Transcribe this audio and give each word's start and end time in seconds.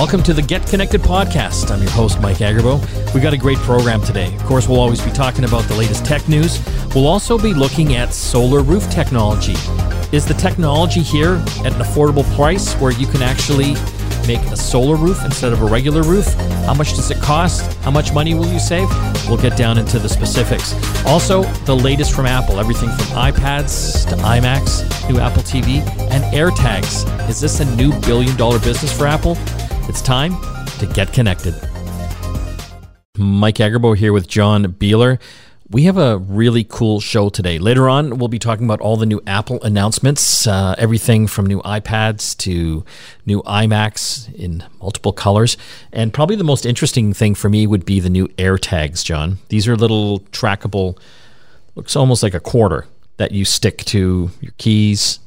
Welcome 0.00 0.22
to 0.22 0.32
the 0.32 0.40
Get 0.40 0.66
Connected 0.66 1.02
podcast. 1.02 1.70
I'm 1.70 1.82
your 1.82 1.90
host, 1.90 2.22
Mike 2.22 2.38
Agerbo. 2.38 2.80
We 3.14 3.20
got 3.20 3.34
a 3.34 3.36
great 3.36 3.58
program 3.58 4.00
today. 4.00 4.34
Of 4.34 4.42
course, 4.44 4.66
we'll 4.66 4.80
always 4.80 5.02
be 5.02 5.10
talking 5.10 5.44
about 5.44 5.64
the 5.64 5.74
latest 5.74 6.06
tech 6.06 6.26
news. 6.26 6.58
We'll 6.94 7.06
also 7.06 7.36
be 7.36 7.52
looking 7.52 7.96
at 7.96 8.14
solar 8.14 8.62
roof 8.62 8.88
technology. 8.90 9.56
Is 10.10 10.24
the 10.24 10.32
technology 10.32 11.02
here 11.02 11.34
at 11.66 11.74
an 11.74 11.82
affordable 11.82 12.24
price 12.34 12.72
where 12.76 12.92
you 12.92 13.06
can 13.06 13.20
actually 13.20 13.74
make 14.26 14.40
a 14.50 14.56
solar 14.56 14.96
roof 14.96 15.22
instead 15.22 15.52
of 15.52 15.60
a 15.60 15.66
regular 15.66 16.02
roof? 16.02 16.32
How 16.64 16.72
much 16.72 16.94
does 16.94 17.10
it 17.10 17.18
cost? 17.18 17.70
How 17.80 17.90
much 17.90 18.14
money 18.14 18.32
will 18.32 18.50
you 18.50 18.58
save? 18.58 18.88
We'll 19.28 19.36
get 19.36 19.54
down 19.54 19.76
into 19.76 19.98
the 19.98 20.08
specifics. 20.08 20.72
Also, 21.04 21.42
the 21.66 21.76
latest 21.76 22.14
from 22.14 22.24
Apple 22.24 22.58
everything 22.58 22.88
from 22.88 23.18
iPads 23.18 24.08
to 24.08 24.16
iMacs, 24.16 25.10
new 25.10 25.20
Apple 25.20 25.42
TV, 25.42 25.86
and 26.10 26.24
AirTags. 26.32 27.28
Is 27.28 27.38
this 27.38 27.60
a 27.60 27.76
new 27.76 27.92
billion 28.00 28.34
dollar 28.36 28.58
business 28.60 28.96
for 28.96 29.06
Apple? 29.06 29.36
It's 29.90 30.02
time 30.02 30.40
to 30.78 30.86
get 30.86 31.12
connected. 31.12 31.52
Mike 33.18 33.56
Agerbo 33.56 33.96
here 33.96 34.12
with 34.12 34.28
John 34.28 34.66
Beeler. 34.66 35.20
We 35.68 35.82
have 35.82 35.98
a 35.98 36.18
really 36.18 36.62
cool 36.62 37.00
show 37.00 37.28
today. 37.28 37.58
Later 37.58 37.88
on, 37.88 38.18
we'll 38.18 38.28
be 38.28 38.38
talking 38.38 38.64
about 38.66 38.80
all 38.80 38.96
the 38.96 39.04
new 39.04 39.20
Apple 39.26 39.60
announcements, 39.64 40.46
uh, 40.46 40.76
everything 40.78 41.26
from 41.26 41.46
new 41.46 41.60
iPads 41.62 42.36
to 42.36 42.84
new 43.26 43.42
iMacs 43.42 44.32
in 44.32 44.62
multiple 44.80 45.12
colors. 45.12 45.56
And 45.92 46.14
probably 46.14 46.36
the 46.36 46.44
most 46.44 46.64
interesting 46.64 47.12
thing 47.12 47.34
for 47.34 47.48
me 47.48 47.66
would 47.66 47.84
be 47.84 47.98
the 47.98 48.10
new 48.10 48.28
AirTags, 48.38 49.04
John. 49.04 49.38
These 49.48 49.66
are 49.66 49.74
little 49.74 50.20
trackable, 50.30 50.98
looks 51.74 51.96
almost 51.96 52.22
like 52.22 52.34
a 52.34 52.38
quarter 52.38 52.86
that 53.16 53.32
you 53.32 53.44
stick 53.44 53.78
to 53.86 54.30
your 54.40 54.52
keys 54.56 55.18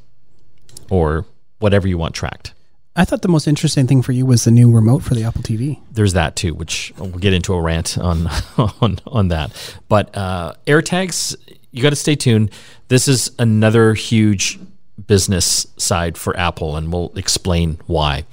or 0.89 1.25
whatever 1.59 1.85
you 1.85 1.97
want 1.97 2.15
tracked. 2.15 2.53
I 2.95 3.05
thought 3.05 3.23
the 3.23 3.27
most 3.27 3.47
interesting 3.47 3.87
thing 3.87 4.03
for 4.03 4.11
you 4.11 4.25
was 4.25 4.43
the 4.43 4.51
new 4.51 4.71
remote 4.71 5.01
for 5.01 5.15
the 5.15 5.23
Apple 5.23 5.41
TV. 5.41 5.79
There's 5.91 6.13
that 6.13 6.35
too, 6.35 6.53
which 6.53 6.93
we'll 6.97 7.09
get 7.09 7.33
into 7.33 7.53
a 7.53 7.61
rant 7.61 7.97
on 7.97 8.27
on 8.81 8.99
on 9.07 9.27
that. 9.29 9.51
But 9.89 10.15
uh, 10.15 10.53
AirTags, 10.67 11.35
you 11.71 11.81
got 11.81 11.89
to 11.89 11.95
stay 11.95 12.15
tuned. 12.15 12.51
This 12.89 13.07
is 13.07 13.31
another 13.39 13.95
huge 13.95 14.59
business 15.07 15.65
side 15.77 16.17
for 16.19 16.37
Apple, 16.37 16.75
and 16.75 16.93
we'll 16.93 17.11
explain 17.15 17.79
why. 17.87 18.25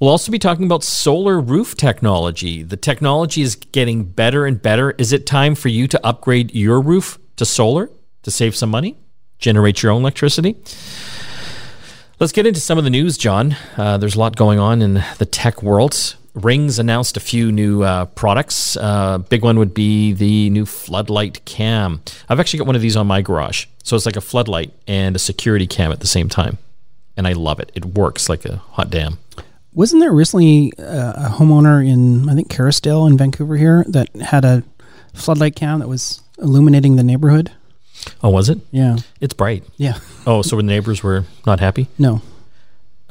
We'll 0.00 0.10
also 0.10 0.32
be 0.32 0.38
talking 0.40 0.64
about 0.64 0.82
solar 0.82 1.40
roof 1.40 1.76
technology. 1.76 2.64
The 2.64 2.76
technology 2.76 3.40
is 3.40 3.54
getting 3.54 4.02
better 4.02 4.46
and 4.46 4.60
better. 4.60 4.90
Is 4.98 5.12
it 5.12 5.26
time 5.26 5.54
for 5.54 5.68
you 5.68 5.86
to 5.86 6.04
upgrade 6.04 6.52
your 6.52 6.80
roof 6.80 7.20
to 7.36 7.44
solar 7.44 7.88
to 8.24 8.30
save 8.32 8.56
some 8.56 8.68
money, 8.68 8.96
generate 9.38 9.80
your 9.80 9.92
own 9.92 10.02
electricity? 10.02 10.56
Let's 12.22 12.30
get 12.30 12.46
into 12.46 12.60
some 12.60 12.78
of 12.78 12.84
the 12.84 12.90
news, 12.90 13.18
John. 13.18 13.56
Uh, 13.76 13.98
there's 13.98 14.14
a 14.14 14.20
lot 14.20 14.36
going 14.36 14.60
on 14.60 14.80
in 14.80 15.02
the 15.18 15.26
tech 15.26 15.60
world. 15.60 16.14
Rings 16.34 16.78
announced 16.78 17.16
a 17.16 17.20
few 17.20 17.50
new 17.50 17.82
uh, 17.82 18.04
products. 18.04 18.76
Uh, 18.76 19.18
big 19.18 19.42
one 19.42 19.58
would 19.58 19.74
be 19.74 20.12
the 20.12 20.48
new 20.50 20.64
floodlight 20.64 21.44
cam. 21.46 22.00
I've 22.28 22.38
actually 22.38 22.58
got 22.58 22.68
one 22.68 22.76
of 22.76 22.82
these 22.82 22.96
on 22.96 23.08
my 23.08 23.22
garage. 23.22 23.66
So 23.82 23.96
it's 23.96 24.06
like 24.06 24.14
a 24.14 24.20
floodlight 24.20 24.72
and 24.86 25.16
a 25.16 25.18
security 25.18 25.66
cam 25.66 25.90
at 25.90 25.98
the 25.98 26.06
same 26.06 26.28
time. 26.28 26.58
And 27.16 27.26
I 27.26 27.32
love 27.32 27.58
it. 27.58 27.72
It 27.74 27.86
works 27.86 28.28
like 28.28 28.44
a 28.44 28.58
hot 28.58 28.88
damn. 28.88 29.18
Wasn't 29.74 30.00
there 30.00 30.12
recently 30.12 30.72
uh, 30.78 31.14
a 31.26 31.28
homeowner 31.28 31.84
in, 31.84 32.28
I 32.28 32.36
think, 32.36 32.48
Kerrisdale 32.48 33.10
in 33.10 33.18
Vancouver 33.18 33.56
here 33.56 33.84
that 33.88 34.14
had 34.14 34.44
a 34.44 34.62
floodlight 35.12 35.56
cam 35.56 35.80
that 35.80 35.88
was 35.88 36.22
illuminating 36.38 36.94
the 36.94 37.02
neighborhood? 37.02 37.50
Oh, 38.22 38.30
was 38.30 38.48
it? 38.48 38.58
Yeah. 38.70 38.96
It's 39.20 39.34
bright. 39.34 39.64
Yeah. 39.76 39.98
Oh, 40.26 40.42
so 40.42 40.56
the 40.56 40.62
neighbors 40.62 41.02
were 41.02 41.24
not 41.46 41.60
happy? 41.60 41.88
No. 41.98 42.22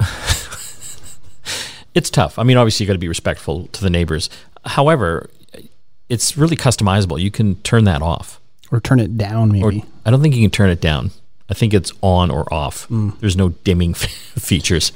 it's 1.94 2.10
tough. 2.10 2.38
I 2.38 2.42
mean, 2.42 2.56
obviously, 2.56 2.84
you 2.84 2.88
got 2.88 2.94
to 2.94 2.98
be 2.98 3.08
respectful 3.08 3.66
to 3.68 3.82
the 3.82 3.90
neighbors. 3.90 4.30
However, 4.64 5.30
it's 6.08 6.36
really 6.36 6.56
customizable. 6.56 7.20
You 7.20 7.30
can 7.30 7.56
turn 7.62 7.84
that 7.84 8.02
off. 8.02 8.40
Or 8.70 8.80
turn 8.80 9.00
it 9.00 9.16
down, 9.18 9.52
maybe. 9.52 9.80
Or, 9.80 9.86
I 10.04 10.10
don't 10.10 10.22
think 10.22 10.34
you 10.34 10.42
can 10.42 10.50
turn 10.50 10.70
it 10.70 10.80
down. 10.80 11.10
I 11.50 11.54
think 11.54 11.74
it's 11.74 11.92
on 12.00 12.30
or 12.30 12.52
off. 12.52 12.88
Mm. 12.88 13.18
There's 13.20 13.36
no 13.36 13.50
dimming 13.50 13.94
features 13.94 14.92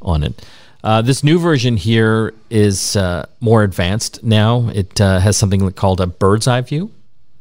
on 0.00 0.24
it. 0.24 0.44
Uh, 0.84 1.00
this 1.00 1.22
new 1.22 1.38
version 1.38 1.76
here 1.76 2.34
is 2.50 2.96
uh, 2.96 3.26
more 3.38 3.62
advanced 3.62 4.22
now. 4.24 4.68
It 4.74 5.00
uh, 5.00 5.20
has 5.20 5.36
something 5.36 5.70
called 5.72 6.00
a 6.00 6.08
bird's 6.08 6.48
eye 6.48 6.60
view. 6.60 6.90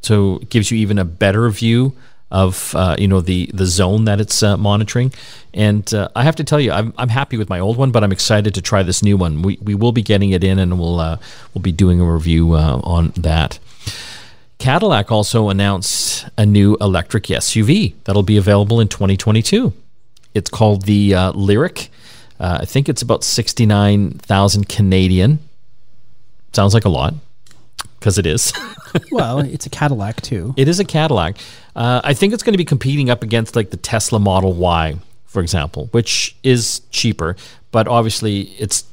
So 0.02 0.38
it 0.38 0.50
gives 0.50 0.72
you 0.72 0.78
even 0.78 0.98
a 0.98 1.06
better 1.06 1.50
view 1.50 1.96
of 2.32 2.74
uh, 2.76 2.96
you 2.98 3.08
know 3.08 3.22
the 3.22 3.52
the 3.54 3.66
zone 3.66 4.06
that 4.06 4.22
it's 4.22 4.42
uh, 4.42 4.58
monitoring. 4.58 5.14
And 5.54 5.94
uh, 5.94 6.10
I 6.16 6.24
have 6.24 6.38
to 6.38 6.44
tell 6.44 6.60
you, 6.60 6.72
I'm, 6.72 6.94
I'm 6.98 7.10
happy 7.10 7.38
with 7.38 7.50
my 7.50 7.60
old 7.60 7.76
one, 7.76 7.92
but 7.92 8.04
I'm 8.04 8.12
excited 8.12 8.56
to 8.56 8.62
try 8.62 8.84
this 8.84 9.04
new 9.04 9.18
one. 9.18 9.42
We, 9.42 9.58
we 9.62 9.76
will 9.76 9.92
be 9.92 10.02
getting 10.02 10.32
it 10.32 10.44
in, 10.44 10.58
and 10.58 10.80
we'll 10.80 11.00
uh, 11.00 11.18
we'll 11.54 11.62
be 11.62 11.74
doing 11.74 12.00
a 12.00 12.06
review 12.12 12.54
uh, 12.54 12.80
on 12.84 13.10
that. 13.18 13.60
Cadillac 14.60 15.12
also 15.12 15.50
announced 15.50 16.30
a 16.38 16.46
new 16.46 16.78
electric 16.80 17.24
SUV 17.26 17.96
that'll 18.04 18.24
be 18.24 18.38
available 18.38 18.80
in 18.80 18.88
2022. 18.88 19.74
It's 20.34 20.50
called 20.50 20.84
the 20.84 21.16
uh, 21.16 21.32
Lyriq. 21.34 21.90
I 22.40 22.66
think 22.66 22.90
it's 22.90 23.04
about 23.04 23.24
69,000 23.24 24.68
Canadian. 24.68 25.38
Sounds 26.54 26.74
like 26.74 26.86
a 26.86 26.90
lot 26.90 27.14
because 28.02 28.18
it 28.18 28.26
is. 28.26 28.52
well, 29.12 29.40
it's 29.40 29.68
a 29.68 29.70
Cadillac 29.70 30.22
too. 30.22 30.56
It 30.58 30.68
is 30.68 30.80
a 30.80 30.84
Cadillac. 30.84 31.38
Uh, 31.76 32.02
I 32.04 32.16
think 32.16 32.34
it's 32.34 32.42
going 32.42 32.54
to 32.54 32.58
be 32.58 32.66
competing 32.66 33.12
up 33.12 33.22
against 33.22 33.56
like 33.56 33.70
the 33.70 33.78
Tesla 33.78 34.20
Model 34.20 34.54
Y, 34.54 34.96
for 35.28 35.42
example, 35.42 35.88
which 35.92 36.36
is 36.44 36.82
cheaper, 36.90 37.38
but 37.72 37.88
obviously 37.88 38.42
it's 38.60 38.84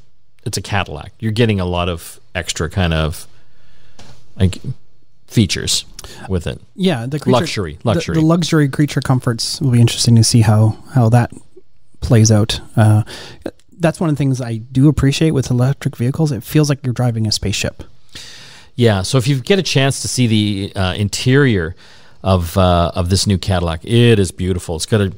it's 0.45 0.57
a 0.57 0.61
Cadillac. 0.61 1.11
You're 1.19 1.31
getting 1.31 1.59
a 1.59 1.65
lot 1.65 1.89
of 1.89 2.19
extra 2.35 2.69
kind 2.69 2.93
of 2.93 3.27
like 4.37 4.59
features 5.27 5.85
with 6.29 6.45
it. 6.45 6.61
Yeah, 6.75 7.07
the 7.07 7.19
creature, 7.19 7.39
luxury, 7.39 7.79
luxury. 7.83 8.13
The, 8.13 8.21
the, 8.21 8.27
luxury 8.27 8.69
creature 8.69 9.01
comforts 9.01 9.59
will 9.59 9.71
be 9.71 9.81
interesting 9.81 10.15
to 10.15 10.23
see 10.23 10.41
how 10.41 10.77
how 10.93 11.09
that 11.09 11.31
plays 11.99 12.31
out. 12.31 12.61
Uh, 12.77 13.03
that's 13.79 13.99
one 13.99 14.09
of 14.09 14.15
the 14.15 14.19
things 14.19 14.39
I 14.39 14.57
do 14.57 14.87
appreciate 14.87 15.31
with 15.31 15.49
electric 15.49 15.97
vehicles. 15.97 16.31
It 16.31 16.43
feels 16.43 16.69
like 16.69 16.85
you're 16.85 16.93
driving 16.93 17.25
a 17.25 17.31
spaceship. 17.31 17.83
Yeah. 18.79 19.01
So 19.01 19.17
if 19.17 19.27
you 19.27 19.41
get 19.41 19.59
a 19.59 19.61
chance 19.61 20.01
to 20.03 20.07
see 20.07 20.27
the 20.27 20.73
uh, 20.73 20.93
interior 20.93 21.75
of 22.23 22.57
uh, 22.57 22.93
of 22.95 23.09
this 23.09 23.27
new 23.27 23.37
Cadillac, 23.37 23.83
it 23.83 24.19
is 24.19 24.31
beautiful. 24.31 24.77
It's 24.77 24.85
got 24.85 25.01
a 25.01 25.11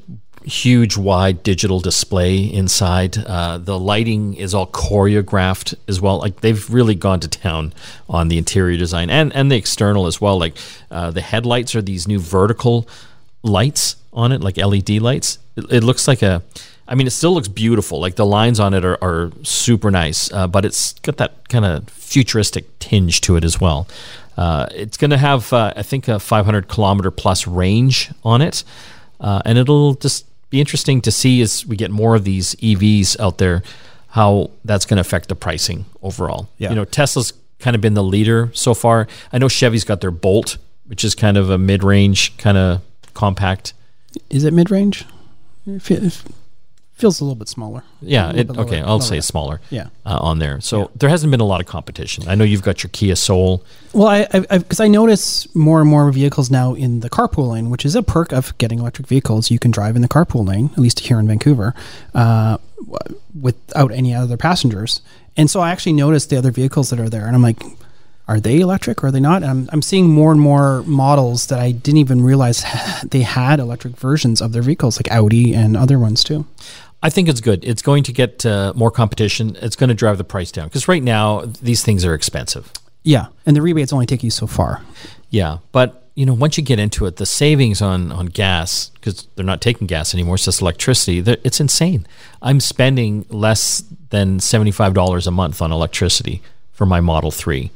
huge 0.43 0.97
wide 0.97 1.43
digital 1.43 1.79
display 1.79 2.39
inside. 2.39 3.19
Uh, 3.19 3.59
the 3.59 3.77
lighting 3.77 4.33
is 4.33 4.55
all 4.55 4.65
choreographed 4.65 5.75
as 5.87 6.01
well. 6.01 6.17
Like 6.17 6.41
they've 6.41 6.73
really 6.73 6.95
gone 6.95 7.19
to 7.19 7.27
town 7.27 7.73
on 8.09 8.29
the 8.29 8.39
interior 8.39 8.79
design 8.79 9.11
and 9.11 9.31
and 9.35 9.51
the 9.51 9.57
external 9.57 10.07
as 10.07 10.19
well. 10.19 10.39
Like 10.39 10.57
uh, 10.89 11.11
the 11.11 11.21
headlights 11.21 11.75
are 11.75 11.83
these 11.83 12.07
new 12.07 12.17
vertical 12.17 12.89
lights 13.43 13.95
on 14.11 14.31
it, 14.31 14.41
like 14.41 14.57
LED 14.57 14.89
lights. 15.01 15.37
It, 15.55 15.71
it 15.71 15.83
looks 15.83 16.07
like 16.07 16.23
a 16.23 16.41
I 16.91 16.95
mean, 16.95 17.07
it 17.07 17.11
still 17.11 17.33
looks 17.33 17.47
beautiful. 17.47 18.01
Like 18.01 18.15
the 18.15 18.25
lines 18.25 18.59
on 18.59 18.73
it 18.73 18.83
are, 18.83 19.01
are 19.01 19.31
super 19.43 19.89
nice, 19.89 20.31
uh, 20.33 20.45
but 20.45 20.65
it's 20.65 20.91
got 20.99 21.15
that 21.17 21.47
kind 21.47 21.63
of 21.63 21.89
futuristic 21.89 22.65
tinge 22.79 23.21
to 23.21 23.37
it 23.37 23.45
as 23.45 23.61
well. 23.61 23.87
Uh, 24.35 24.67
it's 24.71 24.97
going 24.97 25.11
to 25.11 25.17
have, 25.17 25.53
uh, 25.53 25.71
I 25.73 25.83
think, 25.83 26.09
a 26.09 26.19
500 26.19 26.67
kilometer 26.67 27.09
plus 27.09 27.47
range 27.47 28.11
on 28.25 28.41
it, 28.41 28.65
uh, 29.21 29.41
and 29.45 29.57
it'll 29.57 29.93
just 29.93 30.25
be 30.49 30.59
interesting 30.59 31.01
to 31.03 31.11
see 31.11 31.41
as 31.41 31.65
we 31.65 31.77
get 31.77 31.91
more 31.91 32.13
of 32.13 32.25
these 32.25 32.55
EVs 32.55 33.17
out 33.21 33.37
there 33.37 33.63
how 34.09 34.51
that's 34.65 34.85
going 34.85 34.97
to 34.97 35.01
affect 35.01 35.29
the 35.29 35.35
pricing 35.35 35.85
overall. 36.03 36.49
Yeah. 36.57 36.71
You 36.71 36.75
know, 36.75 36.83
Tesla's 36.83 37.31
kind 37.59 37.73
of 37.73 37.81
been 37.81 37.93
the 37.93 38.03
leader 38.03 38.51
so 38.53 38.73
far. 38.73 39.07
I 39.31 39.37
know 39.37 39.47
Chevy's 39.47 39.85
got 39.85 40.01
their 40.01 40.11
Bolt, 40.11 40.57
which 40.87 41.05
is 41.05 41.15
kind 41.15 41.37
of 41.37 41.49
a 41.49 41.57
mid-range 41.57 42.35
kind 42.35 42.57
of 42.57 42.81
compact. 43.13 43.73
Is 44.29 44.43
it 44.43 44.51
mid-range? 44.51 45.05
If, 45.65 45.89
if, 45.89 46.25
feels 47.01 47.19
a 47.19 47.25
little 47.25 47.35
bit 47.35 47.49
smaller. 47.49 47.83
Yeah. 48.01 48.31
It, 48.31 48.49
okay. 48.49 48.77
Lower, 48.77 48.87
I'll 48.87 48.97
lower. 48.99 49.01
say 49.01 49.19
smaller. 49.19 49.59
Yeah. 49.69 49.87
Uh, 50.05 50.19
on 50.21 50.39
there, 50.39 50.61
so 50.61 50.79
yeah. 50.79 50.87
there 50.95 51.09
hasn't 51.09 51.31
been 51.31 51.41
a 51.41 51.45
lot 51.45 51.59
of 51.59 51.67
competition. 51.67 52.27
I 52.27 52.35
know 52.35 52.43
you've 52.43 52.61
got 52.61 52.83
your 52.83 52.89
Kia 52.91 53.15
Soul. 53.15 53.63
Well, 53.93 54.07
I 54.07 54.25
because 54.57 54.79
I, 54.79 54.85
I, 54.85 54.87
notice 54.87 55.53
more 55.53 55.81
and 55.81 55.89
more 55.89 56.11
vehicles 56.11 56.49
now 56.49 56.73
in 56.73 57.01
the 57.01 57.09
carpool 57.09 57.49
lane, 57.51 57.69
which 57.69 57.85
is 57.85 57.95
a 57.95 58.01
perk 58.01 58.31
of 58.31 58.57
getting 58.57 58.79
electric 58.79 59.07
vehicles. 59.07 59.51
You 59.51 59.59
can 59.59 59.71
drive 59.71 59.95
in 59.95 60.01
the 60.01 60.07
carpool 60.07 60.47
lane, 60.47 60.69
at 60.73 60.79
least 60.79 61.01
here 61.01 61.19
in 61.19 61.27
Vancouver, 61.27 61.75
uh, 62.15 62.57
without 63.39 63.91
any 63.91 64.13
other 64.13 64.37
passengers. 64.37 65.01
And 65.35 65.49
so 65.49 65.59
I 65.59 65.71
actually 65.71 65.93
noticed 65.93 66.29
the 66.29 66.37
other 66.37 66.51
vehicles 66.51 66.89
that 66.89 66.99
are 66.99 67.09
there, 67.09 67.25
and 67.25 67.35
I'm 67.35 67.41
like, 67.41 67.61
are 68.27 68.39
they 68.39 68.61
electric 68.61 69.03
or 69.03 69.07
are 69.07 69.11
they 69.11 69.19
not? 69.19 69.43
And 69.43 69.51
I'm, 69.51 69.69
I'm 69.73 69.81
seeing 69.81 70.09
more 70.09 70.31
and 70.31 70.39
more 70.39 70.83
models 70.83 71.47
that 71.47 71.59
I 71.59 71.71
didn't 71.71 71.97
even 71.97 72.21
realize 72.21 72.63
they 73.03 73.21
had 73.21 73.59
electric 73.59 73.97
versions 73.97 74.41
of 74.41 74.53
their 74.53 74.61
vehicles, 74.61 74.97
like 74.97 75.11
Audi 75.11 75.53
and 75.53 75.75
other 75.75 75.99
ones 75.99 76.23
too. 76.23 76.45
I 77.03 77.09
think 77.09 77.27
it's 77.27 77.41
good. 77.41 77.63
It's 77.63 77.81
going 77.81 78.03
to 78.03 78.13
get 78.13 78.45
uh, 78.45 78.73
more 78.75 78.91
competition. 78.91 79.57
It's 79.61 79.75
going 79.75 79.89
to 79.89 79.95
drive 79.95 80.17
the 80.17 80.23
price 80.23 80.51
down 80.51 80.67
because 80.67 80.87
right 80.87 81.01
now 81.01 81.45
these 81.61 81.83
things 81.83 82.05
are 82.05 82.13
expensive. 82.13 82.71
Yeah, 83.03 83.27
and 83.45 83.55
the 83.55 83.61
rebates 83.61 83.91
only 83.91 84.05
take 84.05 84.23
you 84.23 84.29
so 84.29 84.45
far. 84.45 84.81
Yeah, 85.29 85.57
but 85.71 86.01
you 86.13 86.25
know, 86.25 86.33
once 86.33 86.57
you 86.57 86.63
get 86.63 86.77
into 86.77 87.05
it, 87.05 87.15
the 87.15 87.25
savings 87.25 87.81
on 87.81 88.11
on 88.11 88.27
gas 88.27 88.89
because 88.89 89.27
they're 89.35 89.45
not 89.45 89.61
taking 89.61 89.87
gas 89.87 90.13
anymore; 90.13 90.35
it's 90.35 90.45
just 90.45 90.61
electricity. 90.61 91.19
It's 91.43 91.59
insane. 91.59 92.05
I'm 92.41 92.59
spending 92.59 93.25
less 93.29 93.83
than 94.09 94.39
seventy 94.39 94.71
five 94.71 94.93
dollars 94.93 95.25
a 95.25 95.31
month 95.31 95.61
on 95.61 95.71
electricity 95.71 96.41
for 96.73 96.85
my 96.85 96.99
Model 96.99 97.31
Three, 97.31 97.71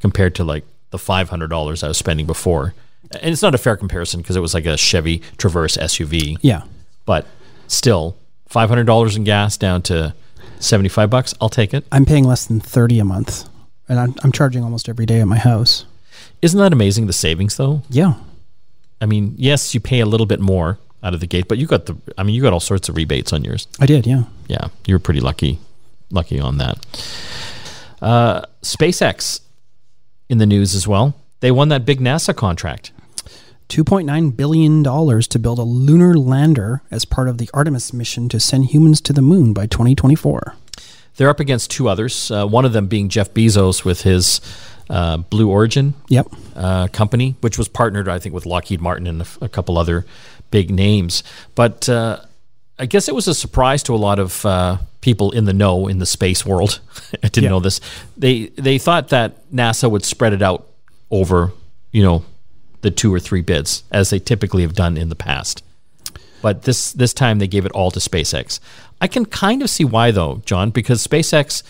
compared 0.00 0.34
to 0.36 0.44
like 0.44 0.64
the 0.90 0.98
five 0.98 1.28
hundred 1.28 1.48
dollars 1.50 1.82
I 1.82 1.88
was 1.88 1.98
spending 1.98 2.26
before. 2.26 2.72
And 3.20 3.30
it's 3.30 3.42
not 3.42 3.54
a 3.54 3.58
fair 3.58 3.76
comparison 3.76 4.22
because 4.22 4.36
it 4.36 4.40
was 4.40 4.54
like 4.54 4.64
a 4.64 4.78
Chevy 4.78 5.20
Traverse 5.36 5.76
SUV. 5.76 6.38
Yeah, 6.40 6.62
but 7.04 7.26
still, 7.66 8.16
five 8.52 8.68
hundred 8.68 8.84
dollars 8.84 9.16
in 9.16 9.24
gas 9.24 9.56
down 9.56 9.80
to 9.82 10.14
seventy 10.60 10.88
five 10.90 11.08
bucks. 11.10 11.34
I'll 11.40 11.48
take 11.48 11.72
it. 11.74 11.84
I'm 11.90 12.04
paying 12.04 12.24
less 12.24 12.46
than 12.46 12.60
thirty 12.60 12.98
a 12.98 13.04
month, 13.04 13.48
and 13.88 13.98
I'm, 13.98 14.14
I'm 14.22 14.30
charging 14.30 14.62
almost 14.62 14.88
every 14.88 15.06
day 15.06 15.20
at 15.20 15.26
my 15.26 15.38
house. 15.38 15.86
Isn't 16.42 16.60
that 16.60 16.72
amazing? 16.72 17.06
The 17.06 17.12
savings, 17.12 17.56
though. 17.56 17.82
Yeah. 17.88 18.14
I 19.00 19.06
mean, 19.06 19.34
yes, 19.38 19.74
you 19.74 19.80
pay 19.80 20.00
a 20.00 20.06
little 20.06 20.26
bit 20.26 20.38
more 20.40 20.78
out 21.02 21.14
of 21.14 21.20
the 21.20 21.26
gate, 21.26 21.48
but 21.48 21.56
you 21.58 21.66
got 21.66 21.86
the. 21.86 21.96
I 22.18 22.22
mean, 22.22 22.34
you 22.34 22.42
got 22.42 22.52
all 22.52 22.60
sorts 22.60 22.88
of 22.88 22.96
rebates 22.96 23.32
on 23.32 23.42
yours. 23.42 23.66
I 23.80 23.86
did. 23.86 24.06
Yeah. 24.06 24.24
Yeah, 24.48 24.68
you 24.86 24.94
were 24.94 24.98
pretty 25.00 25.20
lucky, 25.20 25.58
lucky 26.10 26.38
on 26.38 26.58
that. 26.58 26.76
Uh, 28.02 28.42
SpaceX 28.62 29.40
in 30.28 30.38
the 30.38 30.46
news 30.46 30.74
as 30.74 30.86
well. 30.86 31.14
They 31.40 31.50
won 31.50 31.68
that 31.70 31.84
big 31.84 32.00
NASA 32.00 32.36
contract. 32.36 32.92
$2.9 33.72 34.36
billion 34.36 34.82
to 34.84 35.38
build 35.38 35.58
a 35.58 35.62
lunar 35.62 36.12
lander 36.14 36.82
as 36.90 37.06
part 37.06 37.26
of 37.26 37.38
the 37.38 37.48
Artemis 37.54 37.94
mission 37.94 38.28
to 38.28 38.38
send 38.38 38.66
humans 38.66 39.00
to 39.00 39.14
the 39.14 39.22
moon 39.22 39.54
by 39.54 39.66
2024. 39.66 40.54
They're 41.16 41.30
up 41.30 41.40
against 41.40 41.70
two 41.70 41.88
others, 41.88 42.30
uh, 42.30 42.46
one 42.46 42.66
of 42.66 42.74
them 42.74 42.86
being 42.86 43.08
Jeff 43.08 43.32
Bezos 43.32 43.82
with 43.82 44.02
his 44.02 44.42
uh, 44.90 45.16
Blue 45.16 45.48
Origin 45.48 45.94
yep. 46.08 46.26
uh, 46.54 46.88
company, 46.88 47.34
which 47.40 47.56
was 47.56 47.66
partnered, 47.66 48.10
I 48.10 48.18
think, 48.18 48.34
with 48.34 48.44
Lockheed 48.44 48.82
Martin 48.82 49.06
and 49.06 49.22
a, 49.22 49.26
a 49.40 49.48
couple 49.48 49.78
other 49.78 50.04
big 50.50 50.70
names. 50.70 51.22
But 51.54 51.88
uh, 51.88 52.20
I 52.78 52.84
guess 52.84 53.08
it 53.08 53.14
was 53.14 53.26
a 53.26 53.34
surprise 53.34 53.82
to 53.84 53.94
a 53.94 53.96
lot 53.96 54.18
of 54.18 54.44
uh, 54.44 54.78
people 55.00 55.30
in 55.30 55.46
the 55.46 55.54
know 55.54 55.88
in 55.88 55.98
the 55.98 56.06
space 56.06 56.44
world. 56.44 56.80
I 57.22 57.28
didn't 57.28 57.48
know 57.48 57.60
this. 57.60 57.80
They 58.18 58.46
they 58.48 58.76
thought 58.76 59.08
that 59.08 59.50
NASA 59.50 59.90
would 59.90 60.04
spread 60.04 60.34
it 60.34 60.42
out 60.42 60.66
over, 61.10 61.52
you 61.90 62.02
know, 62.02 62.24
the 62.82 62.90
two 62.90 63.12
or 63.12 63.18
three 63.18 63.40
bids 63.40 63.82
as 63.90 64.10
they 64.10 64.18
typically 64.18 64.62
have 64.62 64.74
done 64.74 64.96
in 64.96 65.08
the 65.08 65.16
past. 65.16 65.64
But 66.42 66.62
this 66.62 66.92
this 66.92 67.14
time 67.14 67.38
they 67.38 67.46
gave 67.46 67.64
it 67.64 67.72
all 67.72 67.90
to 67.92 68.00
SpaceX. 68.00 68.60
I 69.00 69.06
can 69.06 69.24
kind 69.24 69.62
of 69.62 69.70
see 69.70 69.84
why 69.84 70.10
though, 70.10 70.42
John, 70.44 70.70
because 70.70 71.06
SpaceX 71.06 71.62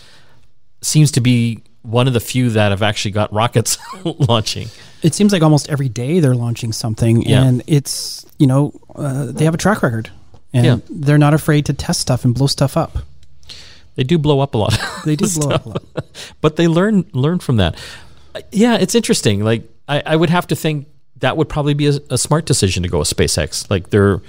seems 0.80 1.12
to 1.12 1.20
be 1.20 1.62
one 1.82 2.06
of 2.06 2.14
the 2.14 2.20
few 2.20 2.50
that 2.50 2.70
have 2.70 2.82
actually 2.82 3.10
got 3.10 3.32
rockets 3.32 3.78
launching. 4.04 4.68
It 5.02 5.14
seems 5.14 5.32
like 5.32 5.42
almost 5.42 5.68
every 5.68 5.88
day 5.88 6.20
they're 6.20 6.34
launching 6.34 6.72
something, 6.72 7.22
yeah. 7.22 7.42
and 7.42 7.62
it's 7.66 8.24
you 8.38 8.46
know 8.46 8.72
uh, 8.94 9.26
they 9.26 9.44
have 9.44 9.54
a 9.54 9.58
track 9.58 9.82
record, 9.82 10.10
and 10.52 10.64
yeah. 10.64 10.76
they're 10.88 11.18
not 11.18 11.34
afraid 11.34 11.66
to 11.66 11.72
test 11.72 12.00
stuff 12.00 12.24
and 12.24 12.34
blow 12.34 12.46
stuff 12.46 12.76
up. 12.76 12.98
They 13.94 14.04
do 14.04 14.16
blow 14.16 14.40
up 14.40 14.54
a 14.54 14.58
lot. 14.58 14.78
They 15.04 15.16
do 15.16 15.26
blow 15.28 15.50
up 15.50 15.66
a 15.66 15.68
lot, 15.68 15.84
but 16.40 16.54
they 16.54 16.68
learn 16.68 17.04
learn 17.12 17.40
from 17.40 17.56
that. 17.56 17.76
Yeah, 18.52 18.76
it's 18.76 18.94
interesting. 18.94 19.42
Like 19.42 19.68
I, 19.88 20.02
I 20.06 20.16
would 20.16 20.30
have 20.30 20.46
to 20.46 20.56
think 20.56 20.86
that 21.22 21.36
would 21.36 21.48
probably 21.48 21.74
be 21.74 21.86
a, 21.86 21.98
a 22.10 22.18
smart 22.18 22.44
decision 22.46 22.82
to 22.82 22.88
go 22.88 22.98
with 22.98 23.08
SpaceX. 23.08 23.70
Like 23.70 23.90
they're 23.90 24.20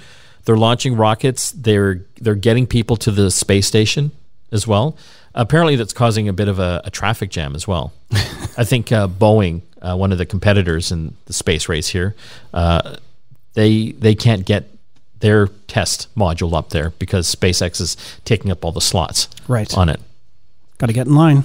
they're 0.44 0.56
launching 0.56 0.96
rockets. 0.96 1.50
They're 1.52 2.00
they're 2.20 2.34
getting 2.34 2.66
people 2.66 2.96
to 2.98 3.10
the 3.10 3.30
space 3.30 3.66
station 3.66 4.12
as 4.52 4.66
well. 4.66 4.96
Apparently, 5.34 5.74
that's 5.74 5.92
causing 5.92 6.28
a 6.28 6.32
bit 6.32 6.46
of 6.46 6.60
a, 6.60 6.80
a 6.84 6.90
traffic 6.90 7.30
jam 7.30 7.56
as 7.56 7.66
well. 7.66 7.92
I 8.56 8.62
think 8.62 8.92
uh, 8.92 9.08
Boeing, 9.08 9.62
uh, 9.82 9.96
one 9.96 10.12
of 10.12 10.18
the 10.18 10.26
competitors 10.26 10.92
in 10.92 11.16
the 11.26 11.32
space 11.32 11.68
race 11.68 11.88
here, 11.88 12.14
uh, 12.52 12.96
they 13.54 13.92
they 13.92 14.14
can't 14.14 14.46
get 14.46 14.70
their 15.18 15.48
test 15.66 16.14
module 16.14 16.54
up 16.54 16.68
there 16.68 16.90
because 16.98 17.34
SpaceX 17.34 17.80
is 17.80 17.96
taking 18.24 18.52
up 18.52 18.64
all 18.64 18.72
the 18.72 18.80
slots 18.80 19.28
right. 19.48 19.76
on 19.76 19.88
it. 19.88 19.98
Got 20.78 20.86
to 20.86 20.92
get 20.92 21.06
in 21.06 21.14
line. 21.14 21.42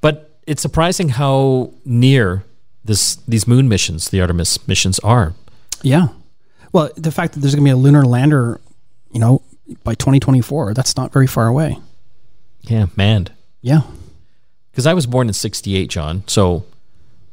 But 0.00 0.30
it's 0.46 0.62
surprising 0.62 1.10
how 1.10 1.72
near 1.84 2.44
this 2.84 3.16
these 3.28 3.46
moon 3.46 3.68
missions, 3.68 4.10
the 4.10 4.20
Artemis 4.20 4.66
missions, 4.66 4.98
are. 5.00 5.34
Yeah. 5.82 6.08
Well, 6.72 6.90
the 6.96 7.10
fact 7.10 7.34
that 7.34 7.40
there's 7.40 7.54
going 7.54 7.64
to 7.64 7.68
be 7.68 7.72
a 7.72 7.76
lunar 7.76 8.04
lander, 8.04 8.60
you 9.12 9.20
know, 9.20 9.42
by 9.84 9.94
2024, 9.94 10.74
that's 10.74 10.96
not 10.96 11.12
very 11.12 11.26
far 11.26 11.46
away. 11.46 11.78
Yeah, 12.62 12.86
manned. 12.96 13.32
Yeah. 13.62 13.82
Because 14.70 14.86
I 14.86 14.94
was 14.94 15.06
born 15.06 15.28
in 15.28 15.34
68, 15.34 15.88
John. 15.88 16.22
So, 16.26 16.64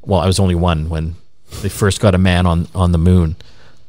well, 0.01 0.19
I 0.19 0.25
was 0.25 0.39
only 0.39 0.55
one 0.55 0.89
when 0.89 1.15
they 1.61 1.69
first 1.69 1.99
got 1.99 2.15
a 2.15 2.17
man 2.17 2.45
on, 2.45 2.67
on 2.73 2.91
the 2.91 2.97
moon. 2.97 3.35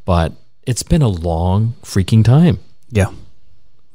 But 0.05 0.32
it's 0.66 0.82
been 0.82 1.02
a 1.02 1.08
long 1.08 1.75
freaking 1.82 2.25
time. 2.25 2.58
Yeah. 2.90 3.12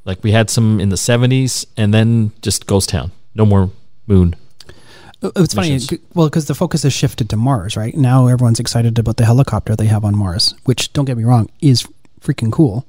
Like 0.05 0.23
we 0.23 0.31
had 0.31 0.49
some 0.49 0.79
in 0.79 0.89
the 0.89 0.95
70s 0.95 1.65
and 1.77 1.93
then 1.93 2.31
just 2.41 2.65
ghost 2.65 2.89
town. 2.89 3.11
No 3.35 3.45
more 3.45 3.71
moon 4.07 4.35
it's 5.23 5.55
missions. 5.55 5.87
funny, 5.87 6.01
well, 6.13 6.27
because 6.27 6.47
the 6.47 6.55
focus 6.55 6.83
has 6.83 6.93
shifted 6.93 7.29
to 7.29 7.37
Mars, 7.37 7.77
right? 7.77 7.95
Now 7.95 8.27
everyone's 8.27 8.59
excited 8.59 8.99
about 8.99 9.17
the 9.17 9.25
helicopter 9.25 9.75
they 9.75 9.85
have 9.85 10.03
on 10.05 10.17
Mars, 10.17 10.53
which, 10.65 10.91
don't 10.93 11.05
get 11.05 11.17
me 11.17 11.23
wrong, 11.23 11.49
is 11.61 11.87
freaking 12.21 12.51
cool. 12.51 12.85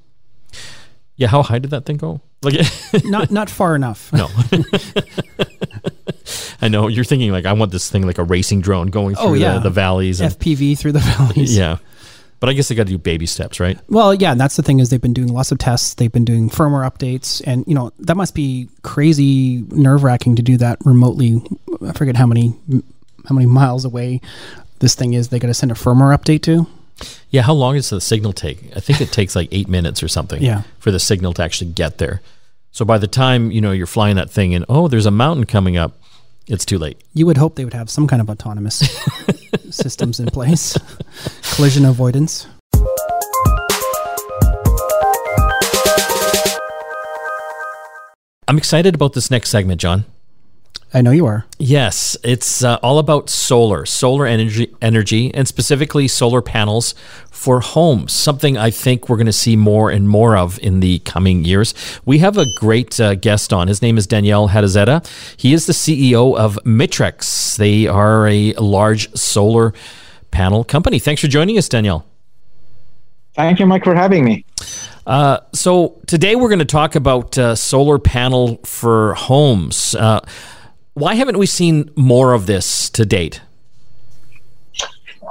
Yeah, 1.16 1.28
how 1.28 1.42
high 1.42 1.58
did 1.58 1.70
that 1.70 1.86
thing 1.86 1.96
go? 1.96 2.20
Like, 2.42 2.60
not 3.04 3.30
not 3.30 3.50
far 3.50 3.74
enough. 3.74 4.12
No. 4.24 4.28
I 6.62 6.68
know 6.68 6.88
you're 6.88 7.04
thinking 7.04 7.30
like 7.32 7.44
I 7.44 7.52
want 7.52 7.70
this 7.72 7.90
thing 7.90 8.06
like 8.06 8.16
a 8.16 8.24
racing 8.24 8.62
drone 8.62 8.86
going 8.86 9.16
oh, 9.18 9.22
through 9.22 9.30
oh, 9.30 9.34
yeah. 9.34 9.54
the, 9.54 9.60
the 9.60 9.70
valleys. 9.70 10.20
And, 10.22 10.32
FPV 10.32 10.78
through 10.78 10.92
the 10.92 10.98
valleys. 11.18 11.56
Yeah. 11.56 11.78
But 12.40 12.48
I 12.48 12.52
guess 12.52 12.68
they 12.68 12.74
got 12.74 12.86
to 12.86 12.92
do 12.92 12.98
baby 12.98 13.26
steps, 13.26 13.60
right? 13.60 13.78
Well, 13.88 14.12
yeah, 14.14 14.32
and 14.32 14.40
that's 14.40 14.56
the 14.56 14.62
thing 14.62 14.78
is 14.78 14.90
they've 14.90 15.00
been 15.00 15.14
doing 15.14 15.32
lots 15.32 15.52
of 15.52 15.58
tests. 15.58 15.94
They've 15.94 16.12
been 16.12 16.24
doing 16.24 16.50
firmware 16.50 16.90
updates, 16.90 17.42
and 17.46 17.64
you 17.66 17.74
know 17.74 17.92
that 18.00 18.16
must 18.16 18.34
be 18.34 18.68
crazy 18.82 19.64
nerve 19.70 20.02
wracking 20.02 20.36
to 20.36 20.42
do 20.42 20.56
that 20.58 20.78
remotely. 20.84 21.42
I 21.86 21.92
forget 21.92 22.16
how 22.16 22.26
many 22.26 22.54
how 23.26 23.34
many 23.34 23.46
miles 23.46 23.84
away 23.84 24.20
this 24.80 24.94
thing 24.94 25.14
is. 25.14 25.28
They 25.28 25.38
got 25.38 25.48
to 25.48 25.54
send 25.54 25.72
a 25.72 25.74
firmware 25.74 26.16
update 26.16 26.42
to. 26.42 26.66
Yeah, 27.30 27.42
how 27.42 27.54
long 27.54 27.74
does 27.74 27.90
the 27.90 28.00
signal 28.00 28.32
take? 28.32 28.58
I 28.76 28.80
think 28.80 29.00
it 29.00 29.10
takes 29.10 29.34
like 29.34 29.48
eight 29.50 29.68
minutes 29.68 30.02
or 30.02 30.08
something. 30.08 30.40
Yeah. 30.42 30.62
for 30.78 30.90
the 30.90 31.00
signal 31.00 31.32
to 31.34 31.42
actually 31.42 31.72
get 31.72 31.98
there. 31.98 32.20
So 32.70 32.84
by 32.84 32.98
the 32.98 33.08
time 33.08 33.50
you 33.50 33.60
know 33.60 33.72
you're 33.72 33.86
flying 33.86 34.16
that 34.16 34.30
thing, 34.30 34.54
and 34.54 34.64
oh, 34.68 34.88
there's 34.88 35.06
a 35.06 35.10
mountain 35.10 35.44
coming 35.46 35.76
up, 35.76 35.98
it's 36.46 36.64
too 36.64 36.78
late. 36.78 37.00
You 37.12 37.26
would 37.26 37.36
hope 37.36 37.56
they 37.56 37.64
would 37.64 37.74
have 37.74 37.88
some 37.90 38.06
kind 38.06 38.20
of 38.20 38.28
autonomous 38.30 38.76
systems 39.70 40.20
in 40.20 40.26
place, 40.26 40.76
collision 41.54 41.84
avoidance. 41.84 42.46
I'm 48.46 48.58
excited 48.58 48.94
about 48.94 49.14
this 49.14 49.30
next 49.30 49.50
segment, 49.50 49.80
John. 49.80 50.04
I 50.94 51.02
know 51.02 51.10
you 51.10 51.26
are. 51.26 51.44
Yes, 51.58 52.16
it's 52.22 52.62
uh, 52.62 52.78
all 52.80 53.00
about 53.00 53.28
solar, 53.28 53.84
solar 53.84 54.26
energy, 54.26 54.72
energy, 54.80 55.34
and 55.34 55.48
specifically 55.48 56.06
solar 56.06 56.40
panels 56.40 56.94
for 57.32 57.58
homes. 57.58 58.12
Something 58.12 58.56
I 58.56 58.70
think 58.70 59.08
we're 59.08 59.16
going 59.16 59.26
to 59.26 59.32
see 59.32 59.56
more 59.56 59.90
and 59.90 60.08
more 60.08 60.36
of 60.36 60.56
in 60.60 60.78
the 60.78 61.00
coming 61.00 61.44
years. 61.44 61.74
We 62.04 62.18
have 62.18 62.38
a 62.38 62.46
great 62.60 63.00
uh, 63.00 63.16
guest 63.16 63.52
on. 63.52 63.66
His 63.66 63.82
name 63.82 63.98
is 63.98 64.06
Daniel 64.06 64.48
Hadizadeh. 64.48 65.04
He 65.36 65.52
is 65.52 65.66
the 65.66 65.72
CEO 65.72 66.36
of 66.38 66.60
Mitrex. 66.64 67.56
They 67.56 67.88
are 67.88 68.28
a 68.28 68.52
large 68.52 69.12
solar 69.14 69.74
panel 70.30 70.62
company. 70.62 71.00
Thanks 71.00 71.20
for 71.20 71.28
joining 71.28 71.58
us, 71.58 71.68
Daniel. 71.68 72.06
Thank 73.34 73.58
you, 73.58 73.66
Mike, 73.66 73.82
for 73.82 73.96
having 73.96 74.24
me. 74.24 74.44
Uh, 75.08 75.40
so 75.52 76.00
today 76.06 76.36
we're 76.36 76.48
going 76.48 76.60
to 76.60 76.64
talk 76.64 76.94
about 76.94 77.36
uh, 77.36 77.56
solar 77.56 77.98
panel 77.98 78.58
for 78.64 79.14
homes. 79.14 79.96
Why 80.94 81.16
haven't 81.16 81.38
we 81.38 81.46
seen 81.46 81.90
more 81.96 82.34
of 82.34 82.46
this 82.46 82.88
to 82.90 83.04
date? 83.04 83.40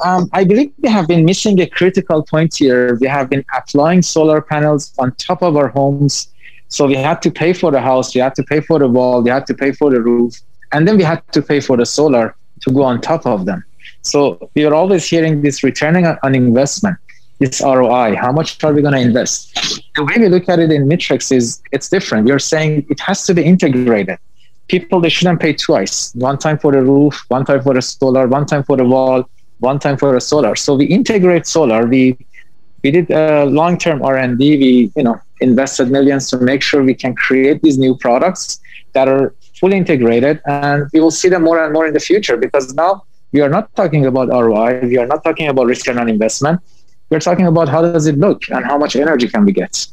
Um, 0.04 0.30
I 0.34 0.44
believe 0.44 0.74
we 0.82 0.90
have 0.90 1.08
been 1.08 1.24
missing 1.24 1.62
a 1.62 1.68
critical 1.68 2.22
point 2.22 2.58
here. 2.58 2.98
We 3.00 3.08
have 3.08 3.30
been 3.30 3.46
applying 3.56 4.02
solar 4.02 4.42
panels 4.42 4.94
on 4.98 5.16
top 5.16 5.42
of 5.42 5.56
our 5.56 5.70
homes. 5.70 6.28
So 6.68 6.86
we 6.86 6.96
had 6.96 7.22
to 7.22 7.32
pay 7.32 7.54
for 7.54 7.72
the 7.72 7.80
house, 7.80 8.14
we 8.14 8.20
had 8.20 8.36
to 8.36 8.44
pay 8.44 8.60
for 8.60 8.78
the 8.78 8.90
wall, 8.90 9.22
we 9.22 9.30
had 9.30 9.46
to 9.48 9.54
pay 9.54 9.72
for 9.72 9.90
the 9.90 10.02
roof, 10.02 10.34
and 10.74 10.86
then 10.88 10.98
we 10.98 11.04
had 11.04 11.22
to 11.32 11.42
pay 11.42 11.60
for 11.62 11.78
the 11.78 11.86
solar 11.86 12.36
to 12.62 12.72
go 12.72 12.82
on 12.84 13.00
top 13.00 13.26
of 13.26 13.46
them. 13.46 13.64
So 14.02 14.50
we 14.56 14.66
are 14.66 14.74
always 14.74 15.08
hearing 15.08 15.44
this 15.44 15.64
returning 15.64 16.08
on 16.08 16.36
investment, 16.36 16.98
this 17.40 17.62
ROI. 17.62 18.16
How 18.16 18.32
much 18.34 18.62
are 18.64 18.74
we 18.74 18.82
going 18.82 18.96
to 18.96 19.00
invest? 19.00 19.54
The 19.96 20.04
way 20.04 20.16
we 20.18 20.28
look 20.28 20.50
at 20.50 20.60
it 20.60 20.72
in 20.72 20.90
Mitrex 20.90 21.32
is 21.32 21.62
it's 21.72 21.88
different. 21.88 22.26
We 22.26 22.32
are 22.32 22.40
saying 22.40 22.88
it 22.90 23.00
has 23.00 23.24
to 23.28 23.34
be 23.34 23.44
integrated 23.44 24.18
people 24.68 25.00
they 25.00 25.10
shouldn't 25.10 25.40
pay 25.40 25.54
twice 25.54 26.14
one 26.16 26.38
time 26.38 26.58
for 26.58 26.72
the 26.72 26.82
roof 26.82 27.24
one 27.28 27.46
time 27.46 27.62
for 27.62 27.74
the 27.74 27.82
solar 27.82 28.28
one 28.28 28.46
time 28.46 28.64
for 28.64 28.78
the 28.78 28.84
wall 28.84 29.30
one 29.60 29.80
time 29.80 29.98
for 29.98 30.14
the 30.14 30.22
solar 30.22 30.56
so 30.56 30.76
we 30.76 30.86
integrate 30.86 31.46
solar 31.46 31.86
we 31.86 32.18
we 32.84 32.92
did 32.92 33.10
a 33.12 33.46
long-term 33.46 34.02
r&d 34.02 34.58
we 34.58 34.92
you 34.96 35.04
know 35.04 35.20
invested 35.42 35.92
millions 35.92 36.30
to 36.30 36.38
make 36.38 36.62
sure 36.62 36.84
we 36.84 36.94
can 36.94 37.14
create 37.16 37.62
these 37.62 37.78
new 37.78 37.96
products 37.98 38.60
that 38.94 39.08
are 39.08 39.36
fully 39.60 39.78
integrated 39.78 40.42
and 40.46 40.88
we 40.94 41.00
will 41.00 41.12
see 41.12 41.30
them 41.30 41.44
more 41.44 41.64
and 41.64 41.74
more 41.74 41.86
in 41.88 41.94
the 41.94 42.00
future 42.00 42.38
because 42.38 42.74
now 42.74 43.04
we 43.34 43.42
are 43.42 43.50
not 43.50 43.76
talking 43.76 44.06
about 44.06 44.30
ROI. 44.30 44.82
We 44.84 44.98
are 44.98 45.08
not 45.08 45.24
talking 45.24 45.48
about 45.48 45.66
return 45.66 45.98
on 45.98 46.08
investment. 46.08 46.62
We're 47.10 47.20
talking 47.20 47.48
about 47.48 47.68
how 47.68 47.82
does 47.82 48.06
it 48.06 48.18
look 48.18 48.44
and 48.50 48.64
how 48.64 48.78
much 48.78 48.96
energy 48.96 49.28
can 49.28 49.44
we 49.44 49.52
get. 49.52 49.88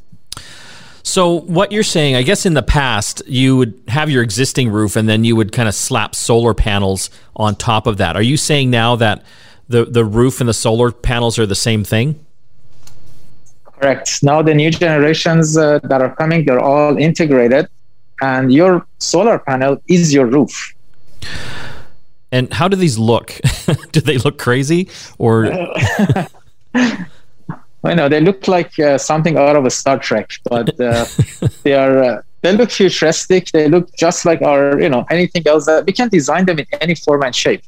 So 1.02 1.40
what 1.40 1.72
you're 1.72 1.82
saying, 1.82 2.14
I 2.16 2.22
guess 2.22 2.46
in 2.46 2.54
the 2.54 2.62
past 2.62 3.22
you 3.26 3.56
would 3.56 3.80
have 3.88 4.10
your 4.10 4.22
existing 4.22 4.70
roof 4.70 4.96
and 4.96 5.08
then 5.08 5.24
you 5.24 5.36
would 5.36 5.52
kind 5.52 5.68
of 5.68 5.74
slap 5.74 6.14
solar 6.14 6.54
panels 6.54 7.10
on 7.36 7.54
top 7.56 7.86
of 7.86 7.96
that. 7.98 8.16
Are 8.16 8.22
you 8.22 8.36
saying 8.36 8.70
now 8.70 8.96
that 8.96 9.24
the 9.68 9.84
the 9.84 10.04
roof 10.04 10.40
and 10.40 10.48
the 10.48 10.54
solar 10.54 10.92
panels 10.92 11.38
are 11.38 11.46
the 11.46 11.54
same 11.54 11.84
thing? 11.84 12.24
Correct. 13.64 14.22
Now 14.22 14.42
the 14.42 14.54
new 14.54 14.70
generations 14.70 15.56
uh, 15.56 15.78
that 15.84 16.02
are 16.02 16.14
coming, 16.16 16.44
they're 16.44 16.60
all 16.60 16.98
integrated, 16.98 17.66
and 18.20 18.52
your 18.52 18.86
solar 18.98 19.38
panel 19.38 19.82
is 19.86 20.12
your 20.12 20.26
roof. 20.26 20.74
And 22.32 22.52
how 22.52 22.68
do 22.68 22.76
these 22.76 22.98
look? 22.98 23.40
do 23.92 24.00
they 24.00 24.18
look 24.18 24.38
crazy 24.38 24.88
or? 25.18 25.50
I 27.82 27.94
know 27.94 28.08
they 28.08 28.20
look 28.20 28.46
like 28.46 28.78
uh, 28.78 28.98
something 28.98 29.38
out 29.38 29.56
of 29.56 29.64
a 29.64 29.70
Star 29.70 29.98
Trek, 29.98 30.30
but 30.44 30.78
uh, 30.80 31.06
they 31.62 31.74
are. 31.74 32.02
Uh, 32.02 32.22
they 32.42 32.52
look 32.52 32.70
futuristic. 32.70 33.50
They 33.52 33.68
look 33.68 33.94
just 33.96 34.24
like 34.24 34.40
our, 34.40 34.80
you 34.80 34.88
know, 34.88 35.04
anything 35.10 35.46
else. 35.46 35.66
That 35.66 35.84
we 35.84 35.92
can 35.92 36.08
design 36.08 36.46
them 36.46 36.58
in 36.58 36.66
any 36.80 36.94
form 36.94 37.22
and 37.22 37.34
shape. 37.34 37.62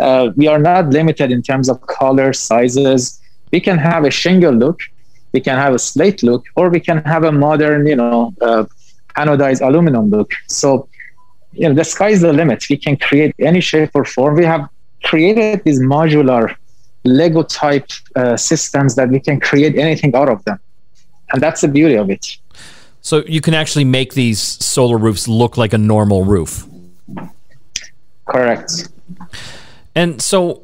Uh, 0.00 0.30
we 0.36 0.48
are 0.48 0.58
not 0.58 0.90
limited 0.90 1.30
in 1.30 1.42
terms 1.42 1.68
of 1.68 1.80
color, 1.86 2.32
sizes. 2.32 3.20
We 3.52 3.60
can 3.60 3.78
have 3.78 4.04
a 4.04 4.10
shingle 4.10 4.52
look, 4.52 4.80
we 5.32 5.40
can 5.40 5.56
have 5.56 5.74
a 5.74 5.78
slate 5.78 6.24
look, 6.24 6.44
or 6.56 6.70
we 6.70 6.80
can 6.80 6.98
have 7.04 7.22
a 7.22 7.30
modern, 7.30 7.86
you 7.86 7.96
know, 7.96 8.34
uh, 8.40 8.64
anodized 9.16 9.64
aluminum 9.66 10.10
look. 10.10 10.32
So 10.48 10.88
you 11.52 11.68
know, 11.68 11.74
the 11.74 11.84
sky 11.84 12.10
is 12.10 12.20
the 12.20 12.32
limit. 12.32 12.68
We 12.68 12.76
can 12.76 12.96
create 12.96 13.34
any 13.38 13.60
shape 13.60 13.90
or 13.94 14.04
form. 14.04 14.34
We 14.36 14.44
have 14.44 14.68
created 15.04 15.62
these 15.64 15.80
modular 15.80 16.54
Lego 17.06 17.42
type 17.42 17.90
uh, 18.14 18.36
systems 18.36 18.94
that 18.96 19.08
we 19.08 19.20
can 19.20 19.40
create 19.40 19.76
anything 19.76 20.14
out 20.14 20.28
of 20.28 20.44
them. 20.44 20.58
And 21.32 21.42
that's 21.42 21.60
the 21.60 21.68
beauty 21.68 21.94
of 21.94 22.10
it. 22.10 22.36
So 23.00 23.22
you 23.26 23.40
can 23.40 23.54
actually 23.54 23.84
make 23.84 24.14
these 24.14 24.40
solar 24.40 24.98
roofs 24.98 25.28
look 25.28 25.56
like 25.56 25.72
a 25.72 25.78
normal 25.78 26.24
roof. 26.24 26.66
Correct. 28.24 28.88
And 29.94 30.20
so, 30.20 30.62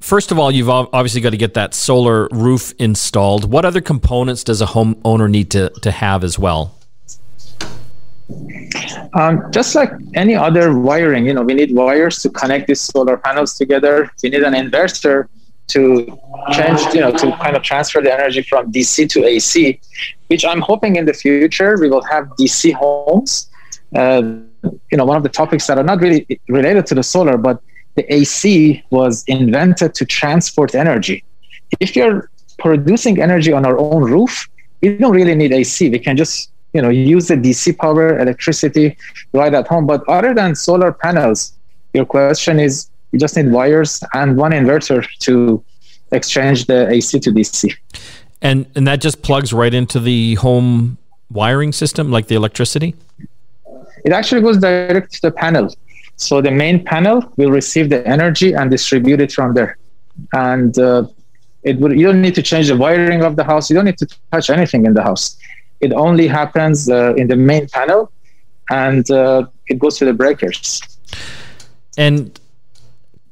first 0.00 0.30
of 0.30 0.38
all, 0.38 0.50
you've 0.50 0.70
obviously 0.70 1.20
got 1.20 1.30
to 1.30 1.36
get 1.36 1.54
that 1.54 1.74
solar 1.74 2.28
roof 2.30 2.72
installed. 2.78 3.50
What 3.50 3.64
other 3.64 3.80
components 3.80 4.44
does 4.44 4.62
a 4.62 4.66
homeowner 4.66 5.28
need 5.28 5.50
to, 5.50 5.70
to 5.82 5.90
have 5.90 6.22
as 6.22 6.38
well? 6.38 6.77
Um, 9.14 9.50
just 9.50 9.74
like 9.74 9.90
any 10.14 10.34
other 10.34 10.76
wiring, 10.76 11.26
you 11.26 11.34
know, 11.34 11.42
we 11.42 11.54
need 11.54 11.74
wires 11.74 12.18
to 12.22 12.28
connect 12.28 12.66
these 12.66 12.80
solar 12.80 13.16
panels 13.16 13.54
together. 13.54 14.10
We 14.22 14.30
need 14.30 14.42
an 14.42 14.54
inverter 14.54 15.28
to 15.68 16.18
change, 16.52 16.80
you 16.94 17.00
know, 17.00 17.12
to 17.12 17.32
kind 17.36 17.56
of 17.56 17.62
transfer 17.62 18.00
the 18.00 18.12
energy 18.12 18.42
from 18.42 18.72
DC 18.72 19.08
to 19.10 19.24
AC, 19.24 19.80
which 20.28 20.44
I'm 20.44 20.60
hoping 20.60 20.96
in 20.96 21.04
the 21.04 21.12
future 21.12 21.76
we 21.78 21.88
will 21.88 22.04
have 22.04 22.24
DC 22.38 22.72
homes. 22.74 23.50
Uh, 23.94 24.22
you 24.90 24.98
know, 24.98 25.04
one 25.04 25.16
of 25.16 25.22
the 25.22 25.28
topics 25.28 25.66
that 25.66 25.78
are 25.78 25.84
not 25.84 26.00
really 26.00 26.26
related 26.48 26.86
to 26.86 26.94
the 26.94 27.02
solar, 27.02 27.38
but 27.38 27.62
the 27.96 28.12
AC 28.12 28.82
was 28.90 29.24
invented 29.26 29.94
to 29.94 30.04
transport 30.04 30.74
energy. 30.74 31.24
If 31.80 31.96
you're 31.96 32.30
producing 32.58 33.20
energy 33.20 33.52
on 33.52 33.64
our 33.64 33.78
own 33.78 34.02
roof, 34.02 34.48
we 34.82 34.96
don't 34.96 35.14
really 35.14 35.34
need 35.34 35.52
AC. 35.52 35.90
We 35.90 35.98
can 35.98 36.16
just 36.16 36.50
you 36.72 36.82
know 36.82 36.90
use 36.90 37.28
the 37.28 37.34
dc 37.34 37.76
power 37.78 38.18
electricity 38.18 38.96
right 39.32 39.54
at 39.54 39.66
home. 39.66 39.86
But 39.86 40.06
other 40.08 40.34
than 40.34 40.54
solar 40.54 40.92
panels 40.92 41.52
your 41.94 42.04
question 42.04 42.60
is 42.60 42.88
you 43.12 43.18
just 43.18 43.36
need 43.36 43.50
wires 43.50 44.02
and 44.12 44.36
one 44.36 44.52
inverter 44.52 45.06
to 45.20 45.64
exchange 46.12 46.66
the 46.66 46.88
ac 46.88 47.20
to 47.20 47.30
dc 47.30 47.74
and 48.42 48.66
and 48.74 48.86
that 48.86 49.00
just 49.00 49.22
plugs 49.22 49.52
right 49.52 49.74
into 49.74 49.98
the 50.00 50.34
home 50.36 50.98
wiring 51.30 51.72
system 51.72 52.10
like 52.10 52.26
the 52.28 52.34
electricity? 52.34 52.94
It 54.04 54.12
actually 54.12 54.42
goes 54.42 54.58
direct 54.58 55.12
to 55.14 55.22
the 55.22 55.30
panel. 55.30 55.74
So 56.16 56.40
the 56.40 56.50
main 56.50 56.84
panel 56.84 57.22
will 57.36 57.50
receive 57.50 57.90
the 57.90 58.06
energy 58.06 58.52
and 58.52 58.70
distribute 58.70 59.20
it 59.20 59.32
from 59.32 59.54
there. 59.54 59.76
And 60.32 60.76
uh, 60.78 61.06
it 61.62 61.78
would 61.78 61.92
you 61.98 62.06
don't 62.06 62.22
need 62.22 62.34
to 62.36 62.42
change 62.42 62.68
the 62.68 62.76
wiring 62.76 63.22
of 63.22 63.36
the 63.36 63.44
house. 63.44 63.70
You 63.70 63.76
don't 63.76 63.84
need 63.84 63.98
to 63.98 64.08
touch 64.32 64.50
anything 64.50 64.86
in 64.86 64.94
the 64.94 65.02
house 65.02 65.36
it 65.80 65.92
only 65.92 66.26
happens 66.26 66.88
uh, 66.88 67.14
in 67.14 67.28
the 67.28 67.36
main 67.36 67.68
panel 67.68 68.10
and 68.70 69.10
uh, 69.10 69.46
it 69.66 69.78
goes 69.78 69.98
to 69.98 70.04
the 70.04 70.12
breakers. 70.12 70.80
And 71.96 72.38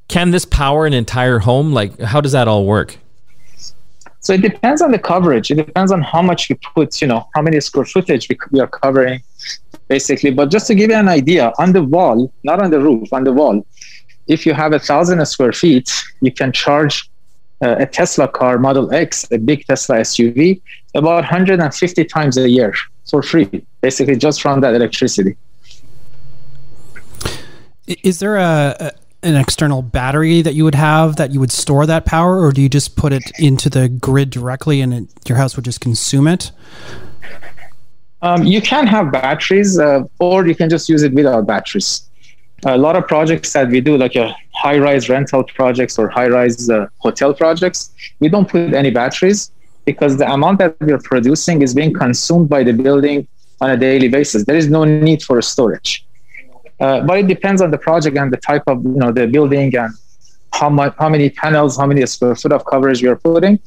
can 0.09 0.31
this 0.31 0.45
power 0.45 0.87
an 0.87 0.93
entire 0.93 1.39
home? 1.39 1.73
Like, 1.73 1.99
how 2.01 2.21
does 2.21 2.33
that 2.33 2.49
all 2.49 2.65
work? 2.65 2.99
So 4.21 4.33
it 4.33 4.43
depends 4.43 4.83
on 4.83 4.91
the 4.91 4.99
coverage. 4.99 5.51
It 5.51 5.55
depends 5.55 5.93
on 5.93 6.03
how 6.03 6.21
much 6.21 6.51
you 6.51 6.57
put, 6.75 7.01
you 7.01 7.07
know, 7.07 7.29
how 7.35 7.43
many 7.43 7.61
square 7.61 7.85
footage 7.85 8.29
we, 8.29 8.37
we 8.51 8.61
are 8.61 8.67
covering, 8.67 9.23
basically. 9.87 10.31
But 10.31 10.51
just 10.51 10.67
to 10.67 10.75
give 10.75 10.91
you 10.91 10.97
an 10.97 11.09
idea, 11.09 11.53
on 11.59 11.73
the 11.73 11.83
wall, 11.83 12.33
not 12.43 12.61
on 12.61 12.71
the 12.71 12.81
roof, 12.81 13.13
on 13.13 13.23
the 13.23 13.33
wall, 13.33 13.65
if 14.27 14.45
you 14.45 14.53
have 14.53 14.73
a 14.73 14.81
thousand 14.81 15.25
square 15.27 15.53
feet, 15.53 15.93
you 16.21 16.33
can 16.33 16.51
charge 16.51 17.09
uh, 17.63 17.77
a 17.79 17.87
Tesla 17.87 18.29
car, 18.29 18.59
Model 18.59 18.93
X, 18.93 19.27
a 19.31 19.39
big 19.39 19.67
Tesla 19.67 19.97
SUV, 19.99 20.61
about 20.95 21.17
150 21.17 22.05
times 22.05 22.37
a 22.37 22.49
year 22.49 22.75
for 23.09 23.23
free, 23.23 23.65
basically 23.81 24.17
just 24.17 24.43
from 24.43 24.61
that 24.61 24.75
electricity. 24.75 25.37
Is 27.87 28.19
there 28.19 28.37
a, 28.37 28.77
a, 28.81 28.93
an 29.23 29.37
external 29.37 29.81
battery 29.81 30.43
that 30.43 30.55
you 30.55 30.65
would 30.65 30.75
have 30.75 31.17
that 31.17 31.33
you 31.33 31.41
would 31.41 31.53
store 31.53 31.87
that 31.87 32.05
power, 32.05 32.41
or 32.45 32.53
do 32.53 32.61
you 32.61 32.69
just 32.69 32.97
put 32.97 33.13
it 33.13 33.31
into 33.39 33.71
the 33.71 33.89
grid 33.89 34.31
directly 34.31 34.81
and 34.81 34.93
it, 34.93 35.09
your 35.29 35.39
house 35.39 35.57
would 35.57 35.65
just 35.65 35.81
consume 35.81 36.27
it? 36.27 36.51
Um, 38.23 38.45
you 38.45 38.61
can 38.61 38.87
have 38.87 39.13
batteries, 39.13 39.79
uh, 39.79 40.03
or 40.19 40.47
you 40.47 40.55
can 40.55 40.69
just 40.69 40.89
use 40.89 41.03
it 41.03 41.13
without 41.13 41.47
batteries 41.47 42.09
a 42.65 42.79
lot 42.79 42.97
of 42.97 43.07
projects 43.07 43.53
that 43.53 43.69
we 43.69 43.81
do, 43.81 43.97
like 43.97 44.17
a 44.17 44.35
high-rise 44.55 45.09
rental 45.09 45.45
projects 45.45 45.99
or 45.99 46.09
high-rise 46.09 46.71
uh, 46.71 46.87
hotel 46.99 47.35
projects, 47.35 47.91
we 48.21 48.29
don't 48.29 48.49
put 48.49 48.73
any 48.73 48.91
batteries 48.91 49.51
because 49.85 50.17
the 50.17 50.31
amount 50.31 50.59
that 50.59 50.77
we're 50.81 50.99
producing 50.99 51.63
is 51.63 51.75
being 51.75 51.93
consumed 51.93 52.49
by 52.49 52.65
the 52.65 52.73
building 52.73 53.27
on 53.61 53.71
a 53.71 53.77
daily 53.77 54.09
basis. 54.09 54.45
There 54.45 54.57
is 54.57 54.69
no 54.69 54.85
need 54.85 55.23
for 55.23 55.41
storage. 55.43 56.05
Uh, 56.81 57.01
but 57.03 57.19
it 57.19 57.27
depends 57.27 57.63
on 57.63 57.71
the 57.71 57.79
project 57.79 58.17
and 58.17 58.33
the 58.33 58.37
type 58.37 58.63
of 58.67 58.85
you 58.85 58.91
know 58.91 59.11
the 59.11 59.27
building 59.27 59.75
and 59.77 59.95
how 60.53 60.69
much 60.69 60.95
how 60.99 61.09
many 61.09 61.31
panels, 61.31 61.79
how 61.79 61.87
many 61.87 62.05
square 62.05 62.37
foot 62.37 62.53
of 62.53 62.67
coverage 62.67 63.03
we 63.03 63.09
are 63.09 63.17
putting. 63.17 63.59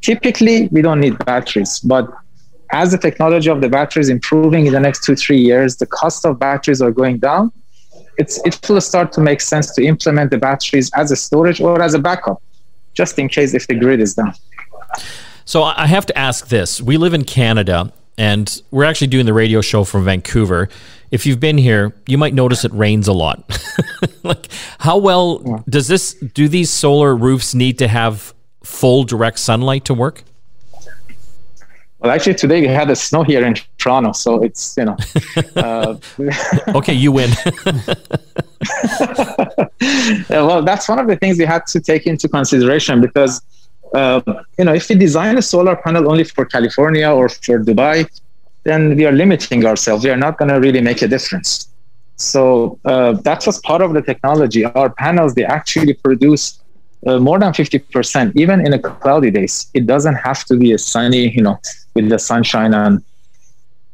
Typically, 0.00 0.66
we 0.68 0.82
don't 0.82 0.98
need 0.98 1.16
batteries, 1.24 1.78
but 1.80 2.08
as 2.72 2.90
the 2.90 2.98
technology 2.98 3.48
of 3.48 3.60
the 3.60 3.68
battery 3.68 4.00
is 4.00 4.08
improving 4.08 4.66
in 4.66 4.72
the 4.72 4.80
next 4.80 5.04
two 5.04 5.14
three 5.14 5.38
years, 5.38 5.76
the 5.76 5.86
cost 5.86 6.26
of 6.26 6.38
batteries 6.40 6.82
are 6.82 6.90
going 6.90 7.18
down 7.18 7.52
it's 8.18 8.38
it 8.44 8.68
will 8.68 8.80
start 8.80 9.12
to 9.12 9.20
make 9.20 9.40
sense 9.40 9.72
to 9.74 9.84
implement 9.84 10.30
the 10.30 10.38
batteries 10.38 10.90
as 10.94 11.10
a 11.10 11.16
storage 11.16 11.60
or 11.60 11.80
as 11.80 11.94
a 11.94 11.98
backup, 11.98 12.42
just 12.94 13.18
in 13.18 13.28
case 13.28 13.54
if 13.54 13.66
the 13.66 13.74
grid 13.74 14.00
is 14.00 14.14
down. 14.14 14.34
So 15.44 15.62
I 15.62 15.86
have 15.86 16.04
to 16.06 16.18
ask 16.18 16.48
this: 16.48 16.80
We 16.80 16.96
live 16.96 17.14
in 17.14 17.24
Canada, 17.24 17.92
and 18.18 18.60
we're 18.70 18.84
actually 18.84 19.06
doing 19.06 19.26
the 19.26 19.32
radio 19.32 19.60
show 19.60 19.84
from 19.84 20.04
Vancouver. 20.04 20.68
If 21.10 21.24
you've 21.24 21.40
been 21.40 21.56
here, 21.56 21.94
you 22.06 22.18
might 22.18 22.34
notice 22.34 22.64
it 22.66 22.72
rains 22.74 23.08
a 23.08 23.14
lot. 23.14 23.58
like, 24.22 24.48
how 24.78 24.98
well 24.98 25.64
does 25.68 25.88
this? 25.88 26.14
Do 26.14 26.48
these 26.48 26.70
solar 26.70 27.16
roofs 27.16 27.54
need 27.54 27.78
to 27.78 27.88
have 27.88 28.34
full 28.62 29.04
direct 29.04 29.38
sunlight 29.38 29.86
to 29.86 29.94
work? 29.94 30.22
Well, 32.00 32.12
actually, 32.12 32.34
today 32.34 32.60
we 32.60 32.68
had 32.68 32.88
a 32.90 32.96
snow 32.96 33.24
here 33.24 33.44
in 33.44 33.56
Toronto, 33.78 34.12
so 34.12 34.40
it's 34.42 34.76
you 34.76 34.84
know. 34.84 34.96
Uh, 35.56 35.96
okay, 36.78 36.92
you 36.92 37.10
win. 37.10 37.30
well, 40.30 40.62
that's 40.62 40.88
one 40.88 41.00
of 41.00 41.08
the 41.08 41.16
things 41.20 41.38
we 41.38 41.44
had 41.44 41.66
to 41.66 41.80
take 41.80 42.06
into 42.06 42.28
consideration 42.28 43.00
because 43.00 43.42
uh, 43.94 44.20
you 44.58 44.64
know 44.64 44.72
if 44.72 44.88
we 44.88 44.94
design 44.94 45.36
a 45.36 45.42
solar 45.42 45.74
panel 45.74 46.08
only 46.10 46.22
for 46.22 46.44
California 46.44 47.10
or 47.10 47.28
for 47.28 47.58
Dubai, 47.58 48.08
then 48.62 48.94
we 48.94 49.04
are 49.04 49.12
limiting 49.12 49.66
ourselves. 49.66 50.04
We 50.04 50.10
are 50.10 50.16
not 50.16 50.38
going 50.38 50.50
to 50.50 50.60
really 50.60 50.80
make 50.80 51.02
a 51.02 51.08
difference. 51.08 51.68
So 52.14 52.78
uh, 52.84 53.12
that 53.26 53.44
was 53.46 53.58
part 53.60 53.82
of 53.82 53.94
the 53.94 54.02
technology. 54.02 54.64
Our 54.64 54.90
panels 54.90 55.34
they 55.34 55.44
actually 55.44 55.94
produce 55.94 56.60
uh, 57.06 57.18
more 57.18 57.38
than 57.38 57.52
50% 57.52 58.32
even 58.34 58.66
in 58.66 58.72
a 58.72 58.78
cloudy 58.78 59.30
days 59.30 59.70
it 59.74 59.86
doesn't 59.86 60.16
have 60.16 60.44
to 60.44 60.56
be 60.56 60.72
a 60.72 60.78
sunny 60.78 61.30
you 61.30 61.42
know 61.42 61.58
with 62.02 62.10
the 62.10 62.18
sunshine 62.18 62.74
and 62.74 63.02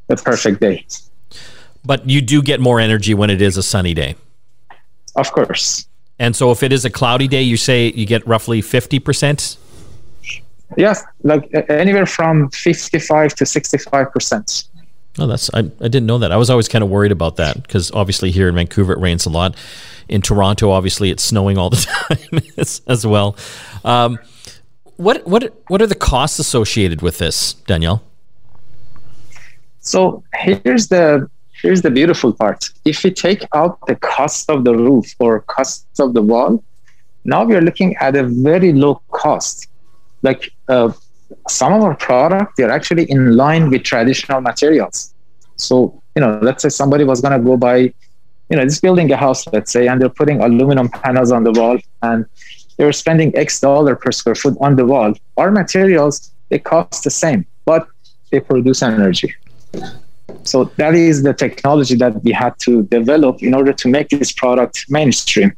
a 0.08 0.16
perfect 0.16 0.60
day 0.60 0.84
but 1.84 2.08
you 2.08 2.20
do 2.20 2.42
get 2.42 2.60
more 2.60 2.78
energy 2.80 3.14
when 3.14 3.30
it 3.30 3.40
is 3.40 3.56
a 3.56 3.62
sunny 3.62 3.94
day 3.94 4.14
of 5.16 5.30
course 5.32 5.86
and 6.18 6.36
so 6.36 6.50
if 6.50 6.62
it 6.62 6.72
is 6.72 6.84
a 6.84 6.90
cloudy 6.90 7.28
day 7.28 7.42
you 7.42 7.56
say 7.56 7.92
you 7.92 8.06
get 8.06 8.26
roughly 8.26 8.60
50% 8.60 9.56
yes 10.76 11.02
like 11.22 11.48
anywhere 11.68 12.06
from 12.06 12.50
55 12.50 13.34
to 13.34 13.44
65% 13.44 14.68
Oh, 15.18 15.28
that's 15.28 15.48
I, 15.54 15.58
I 15.58 15.62
didn't 15.62 16.06
know 16.06 16.18
that. 16.18 16.32
I 16.32 16.36
was 16.36 16.50
always 16.50 16.68
kind 16.68 16.82
of 16.82 16.90
worried 16.90 17.12
about 17.12 17.36
that 17.36 17.62
because 17.62 17.92
obviously 17.92 18.32
here 18.32 18.48
in 18.48 18.54
Vancouver 18.56 18.94
it 18.94 18.98
rains 18.98 19.26
a 19.26 19.30
lot. 19.30 19.54
In 20.08 20.22
Toronto, 20.22 20.70
obviously 20.70 21.10
it's 21.10 21.22
snowing 21.22 21.56
all 21.56 21.70
the 21.70 21.76
time 22.08 22.40
as, 22.58 22.82
as 22.88 23.06
well. 23.06 23.36
Um, 23.84 24.18
what 24.96 25.26
what 25.26 25.54
what 25.68 25.82
are 25.82 25.86
the 25.86 25.94
costs 25.94 26.38
associated 26.38 27.02
with 27.02 27.18
this, 27.18 27.54
Danielle? 27.54 28.02
So 29.80 30.22
here's 30.34 30.88
the 30.88 31.28
here's 31.62 31.82
the 31.82 31.90
beautiful 31.90 32.32
part. 32.32 32.70
If 32.84 33.04
we 33.04 33.10
take 33.10 33.44
out 33.54 33.78
the 33.86 33.96
cost 33.96 34.50
of 34.50 34.64
the 34.64 34.74
roof 34.74 35.14
or 35.18 35.40
cost 35.42 35.86
of 35.98 36.14
the 36.14 36.22
wall, 36.22 36.62
now 37.24 37.44
we 37.44 37.54
are 37.54 37.60
looking 37.60 37.96
at 37.96 38.16
a 38.16 38.24
very 38.24 38.72
low 38.72 39.00
cost. 39.10 39.68
Like 40.22 40.52
uh, 40.68 40.92
some 41.48 41.72
of 41.72 41.82
our 41.82 41.96
product, 41.96 42.56
they're 42.56 42.70
actually 42.70 43.10
in 43.10 43.36
line 43.36 43.70
with 43.70 43.82
traditional 43.82 44.40
materials. 44.40 45.14
So 45.56 46.02
you 46.14 46.20
know, 46.20 46.38
let's 46.40 46.62
say 46.62 46.68
somebody 46.68 47.04
was 47.04 47.20
going 47.20 47.38
to 47.38 47.44
go 47.44 47.56
buy, 47.56 47.76
you 47.76 48.56
know, 48.56 48.64
just 48.64 48.80
building 48.80 49.10
a 49.10 49.16
house, 49.16 49.46
let's 49.52 49.72
say, 49.72 49.88
and 49.88 50.00
they're 50.00 50.08
putting 50.08 50.40
aluminum 50.40 50.88
panels 50.88 51.32
on 51.32 51.44
the 51.44 51.52
wall, 51.52 51.78
and 52.02 52.26
they're 52.76 52.92
spending 52.92 53.36
X 53.36 53.60
dollar 53.60 53.96
per 53.96 54.12
square 54.12 54.34
foot 54.34 54.56
on 54.60 54.76
the 54.76 54.84
wall. 54.84 55.14
Our 55.36 55.50
materials 55.50 56.30
they 56.50 56.58
cost 56.58 57.04
the 57.04 57.10
same, 57.10 57.46
but 57.64 57.88
they 58.30 58.40
produce 58.40 58.82
energy. 58.82 59.34
So 60.42 60.64
that 60.76 60.94
is 60.94 61.22
the 61.22 61.32
technology 61.34 61.94
that 61.96 62.22
we 62.22 62.32
had 62.32 62.58
to 62.60 62.82
develop 62.84 63.42
in 63.42 63.54
order 63.54 63.72
to 63.72 63.88
make 63.88 64.08
this 64.10 64.32
product 64.32 64.86
mainstream, 64.88 65.54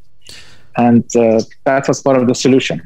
and 0.77 1.05
uh, 1.17 1.41
that 1.65 1.89
was 1.89 2.03
part 2.03 2.21
of 2.21 2.29
the 2.29 2.35
solution. 2.35 2.83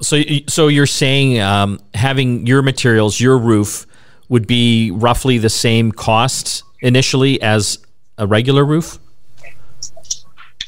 So, 0.00 0.20
so 0.48 0.66
you're 0.66 0.86
saying 0.86 1.40
um, 1.40 1.78
having 1.94 2.46
your 2.46 2.62
materials, 2.62 3.20
your 3.20 3.38
roof, 3.38 3.86
would 4.28 4.46
be 4.46 4.90
roughly 4.90 5.38
the 5.38 5.50
same 5.50 5.92
cost 5.92 6.64
initially 6.80 7.40
as 7.40 7.78
a 8.18 8.26
regular 8.26 8.64
roof. 8.64 8.98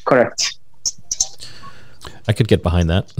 Correct. 0.05 0.57
I 2.27 2.33
could 2.33 2.47
get 2.47 2.63
behind 2.63 2.89
that. 2.89 3.11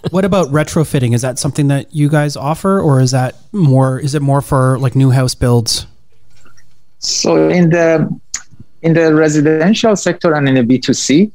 what 0.10 0.24
about 0.24 0.48
retrofitting? 0.48 1.14
Is 1.14 1.22
that 1.22 1.38
something 1.38 1.68
that 1.68 1.94
you 1.94 2.08
guys 2.08 2.36
offer, 2.36 2.80
or 2.80 3.00
is 3.00 3.12
that 3.12 3.36
more? 3.52 3.98
Is 3.98 4.14
it 4.14 4.22
more 4.22 4.42
for 4.42 4.78
like 4.78 4.94
new 4.94 5.10
house 5.10 5.34
builds? 5.34 5.86
So 6.98 7.48
in 7.48 7.70
the 7.70 8.20
in 8.82 8.94
the 8.94 9.14
residential 9.14 9.96
sector 9.96 10.34
and 10.34 10.48
in 10.48 10.56
the 10.56 10.62
B 10.62 10.78
two 10.78 10.92
C, 10.92 11.32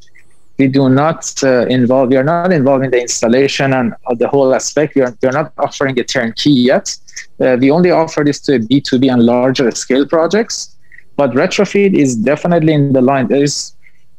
we 0.57 0.67
do 0.67 0.89
not 0.89 1.33
uh, 1.43 1.65
involve. 1.67 2.09
We 2.09 2.17
are 2.17 2.23
not 2.23 2.51
involved 2.51 2.85
in 2.85 2.91
the 2.91 3.01
installation 3.01 3.73
and 3.73 3.93
uh, 4.05 4.15
the 4.15 4.27
whole 4.27 4.53
aspect. 4.53 4.95
We 4.95 5.01
are 5.01 5.15
we 5.21 5.29
are 5.29 5.33
not 5.33 5.53
offering 5.57 5.99
a 5.99 6.03
turnkey 6.03 6.51
yet. 6.51 6.95
Uh, 7.39 7.57
we 7.59 7.71
only 7.71 7.89
offer 7.89 8.23
this 8.23 8.39
to 8.41 8.59
B 8.59 8.81
two 8.81 8.99
B 8.99 9.07
and 9.07 9.23
larger 9.23 9.71
scale 9.71 10.05
projects. 10.05 10.75
But 11.15 11.31
retrofit 11.31 11.95
is 11.95 12.15
definitely 12.15 12.73
in 12.73 12.93
the 12.93 13.01
line. 13.01 13.27
There 13.27 13.43
is 13.43 13.73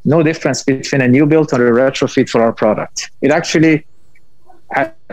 no 0.05 0.23
difference 0.23 0.62
between 0.62 1.00
a 1.00 1.09
new 1.09 1.26
build 1.26 1.52
or 1.52 1.67
a 1.67 1.90
retrofit 1.90 2.28
for 2.28 2.43
our 2.43 2.52
product. 2.52 3.11
It 3.21 3.31
actually, 3.31 3.85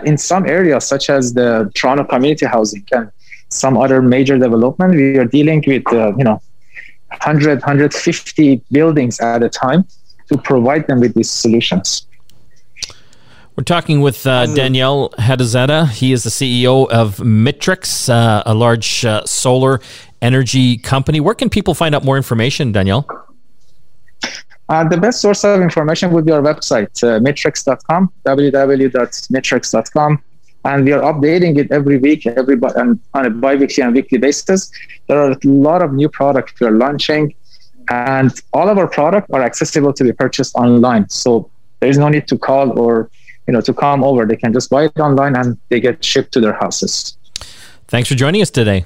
in 0.04 0.18
some 0.18 0.48
areas 0.48 0.86
such 0.86 1.10
as 1.10 1.34
the 1.34 1.72
Toronto 1.76 2.04
community 2.04 2.46
housing 2.46 2.86
and 2.92 3.12
some 3.50 3.78
other 3.78 4.02
major 4.02 4.38
development, 4.38 4.96
we 4.96 5.18
are 5.18 5.26
dealing 5.26 5.64
with 5.66 5.86
uh, 5.94 6.14
you 6.18 6.24
know 6.24 6.42
100, 7.10 7.60
150 7.60 8.62
buildings 8.72 9.20
at 9.20 9.44
a 9.44 9.50
time 9.50 9.86
to 10.28 10.38
provide 10.38 10.88
them 10.88 11.00
with 11.00 11.14
these 11.14 11.30
solutions. 11.30 12.08
We're 13.56 13.64
talking 13.64 14.02
with 14.02 14.28
uh, 14.28 14.48
Daniel 14.48 15.14
Hadizadeh. 15.18 15.90
He 15.90 16.12
is 16.12 16.26
the 16.26 16.30
CEO 16.30 16.90
of 16.90 17.18
Mitrex, 17.18 18.10
uh, 18.10 18.44
a 18.46 18.54
large 18.54 19.06
uh, 19.06 19.24
solar 19.26 19.80
energy 20.22 20.78
company. 20.78 21.22
Where 21.22 21.36
can 21.36 21.50
people 21.50 21.74
find 21.74 21.96
out 21.96 22.04
more 22.04 22.18
information, 22.18 22.74
Daniel? 22.74 23.08
Uh, 24.68 24.84
the 24.88 24.98
best 24.98 25.22
source 25.22 25.44
of 25.44 25.62
information 25.62 26.12
would 26.12 26.26
be 26.26 26.32
our 26.32 26.42
website, 26.42 26.90
uh, 27.04 27.20
mitrex.com, 27.20 28.12
www.mitrex.com. 28.26 30.24
And 30.66 30.84
we 30.84 30.92
are 30.94 31.02
updating 31.02 31.60
it 31.60 31.72
every 31.72 31.98
week, 31.98 32.26
every 32.26 32.60
on 32.60 33.00
a 33.14 33.30
bi-weekly 33.30 33.84
and 33.84 33.94
weekly 33.94 34.18
basis. 34.18 34.72
There 35.08 35.20
are 35.20 35.32
a 35.32 35.38
lot 35.44 35.84
of 35.84 35.94
new 35.94 36.10
products 36.10 36.60
we 36.60 36.66
are 36.66 36.72
launching, 36.72 37.36
and 37.92 38.32
all 38.52 38.68
of 38.68 38.80
our 38.80 38.88
products 38.88 39.30
are 39.32 39.44
accessible 39.44 39.94
to 39.94 40.04
be 40.04 40.12
purchased 40.12 40.56
online. 40.56 41.08
So 41.10 41.52
there 41.82 41.90
is 41.90 42.00
no 42.00 42.10
need 42.10 42.28
to 42.30 42.38
call 42.38 42.80
or 42.80 43.12
you 43.46 43.54
know 43.54 43.62
to 43.62 43.74
come 43.76 44.04
over. 44.04 44.26
They 44.26 44.38
can 44.38 44.54
just 44.54 44.72
buy 44.72 44.86
it 44.86 45.00
online 45.00 45.36
and 45.36 45.56
they 45.70 45.80
get 45.80 46.04
shipped 46.04 46.32
to 46.34 46.42
their 46.42 46.54
houses. 46.54 47.16
Thanks 47.88 48.10
for 48.10 48.16
joining 48.16 48.42
us 48.42 48.50
today. 48.50 48.86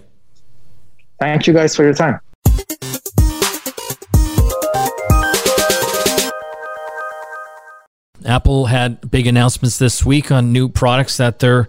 Thank 1.17 1.47
you 1.47 1.53
guys 1.53 1.77
for 1.77 1.83
your 1.83 1.93
time. 1.93 2.19
Apple 8.39 8.67
had 8.67 9.11
big 9.11 9.27
announcements 9.27 9.79
this 9.79 10.05
week 10.05 10.31
on 10.31 10.53
new 10.53 10.69
products 10.69 11.17
that 11.17 11.39
they're 11.39 11.67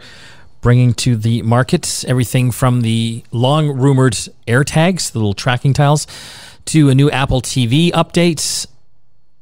bringing 0.60 0.94
to 0.94 1.16
the 1.16 1.42
market. 1.42 2.04
Everything 2.06 2.52
from 2.52 2.82
the 2.82 3.24
long 3.32 3.76
rumored 3.76 4.12
AirTags, 4.46 5.10
the 5.10 5.18
little 5.18 5.34
tracking 5.34 5.72
tiles, 5.72 6.06
to 6.66 6.88
a 6.88 6.94
new 6.94 7.10
Apple 7.10 7.42
TV 7.42 7.90
update, 7.90 8.68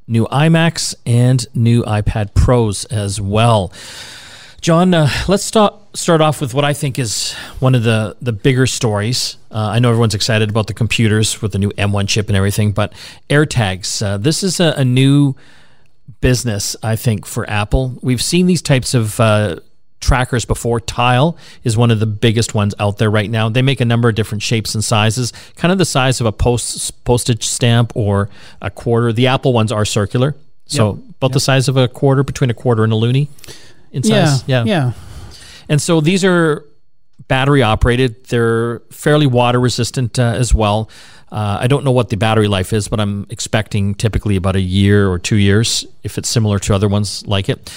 new 0.07 0.25
iMacs, 0.29 0.95
and 1.05 1.47
new 1.55 1.83
iPad 1.83 2.33
Pros 2.33 2.87
as 2.87 3.21
well. 3.21 3.75
John, 4.63 4.95
uh, 4.95 5.11
let's 5.29 5.45
start 5.45 5.75
start 5.93 6.23
off 6.23 6.41
with 6.41 6.55
what 6.55 6.65
I 6.65 6.73
think 6.73 6.99
is 6.99 7.35
one 7.59 7.75
of 7.75 7.83
the 7.83 8.17
the 8.23 8.33
bigger 8.33 8.67
stories. 8.67 9.37
Uh, 9.51 9.73
I 9.75 9.81
know 9.81 9.91
everyone's 9.91 10.15
excited 10.15 10.49
about 10.49 10.67
the 10.67 10.73
computers 10.73 11.43
with 11.43 11.53
the 11.53 11.59
new 11.59 11.73
M1 11.73 12.09
chip 12.09 12.29
and 12.29 12.37
everything, 12.39 12.73
but 12.73 12.95
AirTags. 13.29 14.01
Uh, 14.01 14.17
this 14.17 14.43
is 14.43 14.61
a, 14.61 14.73
a 14.79 14.85
new 14.87 15.35
business, 16.21 16.77
I 16.83 16.97
think, 16.97 17.27
for 17.27 17.49
Apple. 17.49 17.99
We've 18.03 18.23
seen 18.23 18.47
these 18.47 18.63
types 18.63 18.95
of 18.95 19.19
uh, 19.21 19.57
trackers 20.01 20.45
before. 20.45 20.81
Tile 20.81 21.37
is 21.65 21.77
one 21.77 21.91
of 21.91 22.01
the 22.01 22.07
biggest 22.07 22.55
ones 22.55 22.75
out 22.79 22.99
there 22.99 23.11
right 23.11 23.31
now. 23.31 23.49
They 23.49 23.63
make 23.63 23.81
a 23.81 23.85
number 23.85 24.09
of 24.09 24.15
different 24.15 24.43
shapes 24.43 24.75
and 24.75 24.85
sizes, 24.85 25.33
kind 25.57 25.73
of 25.73 25.79
the 25.79 25.85
size 25.85 26.21
of 26.21 26.27
a 26.27 26.33
post 26.33 27.05
postage 27.05 27.45
stamp 27.47 27.93
or 27.95 28.29
a 28.61 28.71
quarter. 28.71 29.13
The 29.13 29.27
Apple 29.27 29.53
ones 29.53 29.73
are 29.73 29.85
circular, 29.85 30.35
so 30.67 30.95
yep. 30.95 31.05
about 31.17 31.29
yep. 31.29 31.33
the 31.33 31.41
size 31.41 31.69
of 31.69 31.77
a 31.77 31.89
quarter, 31.89 32.23
between 32.23 32.51
a 32.51 32.55
quarter 32.55 32.85
and 32.85 32.93
a 32.93 32.97
loonie 32.97 33.29
in 33.93 34.03
size. 34.03 34.47
Yeah, 34.47 34.65
yeah. 34.65 34.65
yeah. 34.65 34.93
And 35.69 35.83
so 35.83 36.01
these 36.01 36.25
are 36.25 36.65
battery 37.29 37.63
operated. 37.63 38.25
They're 38.27 38.81
fairly 38.91 39.27
water 39.27 39.61
resistant 39.61 40.19
uh, 40.19 40.23
as 40.23 40.53
well. 40.53 40.91
Uh, 41.31 41.59
I 41.61 41.67
don't 41.67 41.85
know 41.85 41.93
what 41.93 42.09
the 42.09 42.17
battery 42.17 42.49
life 42.49 42.73
is, 42.73 42.89
but 42.89 43.01
I'm 43.01 43.27
expecting 43.29 43.95
typically 43.95 44.37
about 44.37 44.57
a 44.57 44.61
year 44.61 45.11
or 45.11 45.19
two 45.19 45.37
years 45.37 45.87
if 46.03 46.17
it's 46.17 46.29
similar 46.29 46.59
to 46.61 46.75
other 46.75 46.89
ones 46.89 47.27
like 47.27 47.49
it. 47.49 47.71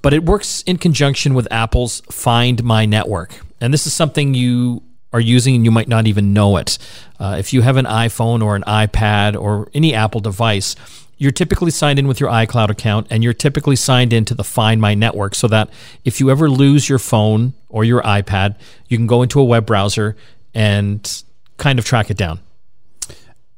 But 0.00 0.14
it 0.14 0.24
works 0.24 0.62
in 0.62 0.78
conjunction 0.78 1.34
with 1.34 1.46
Apple's 1.50 2.00
Find 2.10 2.62
My 2.64 2.86
Network. 2.86 3.40
And 3.60 3.72
this 3.72 3.86
is 3.86 3.92
something 3.94 4.34
you 4.34 4.82
are 5.12 5.20
using 5.20 5.54
and 5.54 5.64
you 5.64 5.70
might 5.70 5.88
not 5.88 6.06
even 6.06 6.32
know 6.32 6.56
it. 6.56 6.76
Uh, 7.20 7.36
if 7.38 7.52
you 7.52 7.62
have 7.62 7.76
an 7.76 7.84
iPhone 7.84 8.42
or 8.42 8.56
an 8.56 8.64
iPad 8.66 9.40
or 9.40 9.70
any 9.72 9.94
Apple 9.94 10.20
device, 10.20 10.74
you're 11.18 11.32
typically 11.32 11.70
signed 11.70 11.98
in 11.98 12.08
with 12.08 12.20
your 12.20 12.30
iCloud 12.30 12.70
account 12.70 13.06
and 13.10 13.22
you're 13.22 13.32
typically 13.32 13.76
signed 13.76 14.12
into 14.12 14.34
the 14.34 14.44
Find 14.44 14.80
My 14.80 14.94
Network 14.94 15.34
so 15.34 15.48
that 15.48 15.70
if 16.04 16.20
you 16.20 16.30
ever 16.30 16.50
lose 16.50 16.88
your 16.88 16.98
phone 16.98 17.54
or 17.68 17.84
your 17.84 18.02
iPad, 18.02 18.56
you 18.88 18.96
can 18.96 19.06
go 19.06 19.22
into 19.22 19.40
a 19.40 19.44
web 19.44 19.66
browser 19.66 20.16
and 20.54 21.22
kind 21.56 21.78
of 21.78 21.84
track 21.84 22.10
it 22.10 22.16
down. 22.16 22.40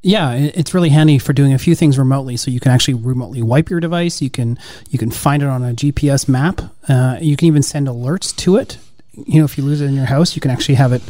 Yeah, 0.03 0.33
it's 0.33 0.73
really 0.73 0.89
handy 0.89 1.17
for 1.17 1.33
doing 1.33 1.53
a 1.53 1.59
few 1.59 1.75
things 1.75 1.97
remotely. 1.97 2.37
So 2.37 2.51
you 2.51 2.59
can 2.59 2.71
actually 2.71 2.93
remotely 2.93 3.41
wipe 3.41 3.69
your 3.69 3.79
device. 3.79 4.21
You 4.21 4.29
can 4.29 4.57
you 4.89 4.99
can 4.99 5.11
find 5.11 5.41
it 5.41 5.49
on 5.49 5.63
a 5.63 5.73
GPS 5.73 6.29
map. 6.29 6.61
Uh, 6.87 7.17
you 7.19 7.35
can 7.35 7.47
even 7.47 7.63
send 7.63 7.87
alerts 7.87 8.35
to 8.37 8.57
it. 8.57 8.77
You 9.13 9.39
know, 9.39 9.45
if 9.45 9.57
you 9.57 9.63
lose 9.63 9.81
it 9.81 9.85
in 9.85 9.95
your 9.95 10.05
house, 10.05 10.35
you 10.35 10.41
can 10.41 10.51
actually 10.51 10.75
have 10.75 10.93
it 10.93 11.01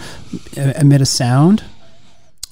emit 0.55 1.01
a 1.01 1.05
sound. 1.05 1.63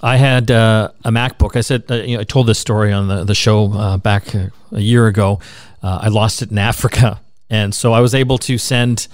I 0.02 0.18
had 0.18 0.52
uh, 0.52 0.92
a 1.04 1.12
MacBook. 1.12 1.56
I 1.56 1.62
said, 1.62 1.84
uh, 1.90 1.96
you 1.96 2.16
know, 2.16 2.22
I 2.22 2.24
told 2.24 2.48
this 2.48 2.60
story 2.60 2.92
on 2.92 3.08
the 3.08 3.24
the 3.24 3.36
show 3.36 3.72
uh, 3.74 3.98
back 3.98 4.34
a, 4.34 4.52
a, 4.72 4.82
year 4.82 5.08
ago. 5.08 5.40
Uh, 5.82 6.00
I 6.04 6.10
lost 6.10 6.42
it 6.42 6.52
in 6.52 6.58
Africa, 6.74 7.22
and 7.50 7.74
so 7.74 7.94
I 7.94 8.02
was 8.02 8.14
able 8.14 8.38
to 8.40 8.58
send 8.58 9.08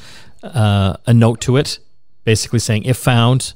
uh, 0.44 0.98
a 1.06 1.14
note 1.14 1.42
to 1.42 1.58
it, 1.58 1.80
basically 2.24 2.60
saying, 2.60 2.84
"If 2.84 2.98
found, 2.98 3.54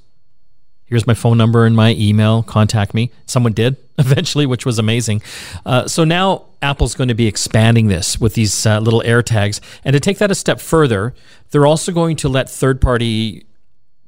here's 0.85 1.07
my 1.07 1.13
phone 1.13 1.37
number 1.37 1.65
and 1.65 1.75
my 1.75 1.93
email. 1.97 2.43
Contact 2.43 2.93
me. 2.93 3.11
Someone 3.25 3.53
did 3.53 3.77
eventually, 3.97 4.45
which 4.45 4.65
was 4.65 4.79
amazing. 4.79 5.21
Uh, 5.65 5.87
so 5.87 6.03
now 6.03 6.45
Apple's 6.61 6.95
going 6.95 7.07
to 7.07 7.15
be 7.15 7.27
expanding 7.27 7.87
this 7.87 8.19
with 8.19 8.35
these 8.35 8.65
uh, 8.65 8.79
little 8.79 9.01
AirTags. 9.01 9.59
And 9.83 9.93
to 9.93 9.99
take 9.99 10.19
that 10.19 10.31
a 10.31 10.35
step 10.35 10.59
further, 10.59 11.13
they're 11.51 11.65
also 11.65 11.91
going 11.91 12.15
to 12.17 12.29
let 12.29 12.49
third 12.49 12.81
party 12.81 13.45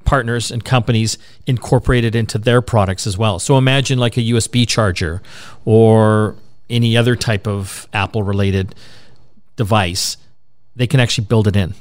partners 0.04 0.50
and 0.50 0.64
companies 0.64 1.18
incorporate 1.46 2.04
it 2.04 2.14
into 2.14 2.38
their 2.38 2.62
products 2.62 3.06
as 3.06 3.18
well. 3.18 3.38
So 3.38 3.58
imagine 3.58 3.98
like 3.98 4.16
a 4.16 4.20
USB 4.22 4.66
charger 4.66 5.20
or 5.64 6.34
any 6.70 6.96
other 6.96 7.14
type 7.16 7.46
of 7.46 7.86
Apple 7.92 8.22
related 8.22 8.74
device, 9.56 10.16
they 10.76 10.86
can 10.86 11.00
actually 11.00 11.26
build 11.26 11.46
it 11.46 11.56
in. 11.56 11.74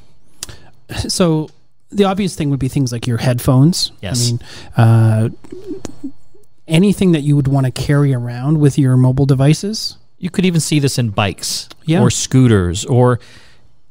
So 1.07 1.49
the 1.89 2.03
obvious 2.05 2.35
thing 2.35 2.49
would 2.49 2.59
be 2.59 2.67
things 2.67 2.91
like 2.91 3.07
your 3.07 3.17
headphones. 3.17 3.91
Yes. 4.01 4.27
I 4.27 4.31
mean, 4.31 4.39
uh, 4.75 5.29
anything 6.67 7.11
that 7.13 7.21
you 7.21 7.35
would 7.35 7.47
want 7.47 7.65
to 7.65 7.71
carry 7.71 8.13
around 8.13 8.59
with 8.59 8.77
your 8.77 8.97
mobile 8.97 9.25
devices. 9.25 9.97
You 10.17 10.29
could 10.29 10.45
even 10.45 10.59
see 10.59 10.79
this 10.79 10.97
in 10.97 11.09
bikes 11.09 11.69
Yeah. 11.85 12.01
or 12.01 12.09
scooters, 12.09 12.83
or 12.85 13.19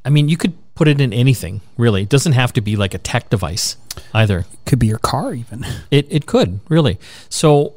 I 0.05 0.11
mean, 0.11 0.29
you 0.29 0.37
could 0.37 0.55
put 0.75 0.89
it 0.89 1.01
in 1.01 1.13
anything. 1.13 1.61
Really, 1.79 2.03
it 2.03 2.09
doesn't 2.09 2.33
have 2.33 2.53
to 2.55 2.61
be 2.61 2.77
like 2.77 2.95
a 2.95 2.99
tech 2.99 3.31
device 3.31 3.77
either. 4.15 4.45
Could 4.65 4.79
be 4.79 4.87
your 4.87 4.99
car, 4.99 5.35
even. 5.35 5.65
It 5.91 6.07
it 6.11 6.27
could 6.27 6.61
really. 6.69 6.99
So 7.29 7.75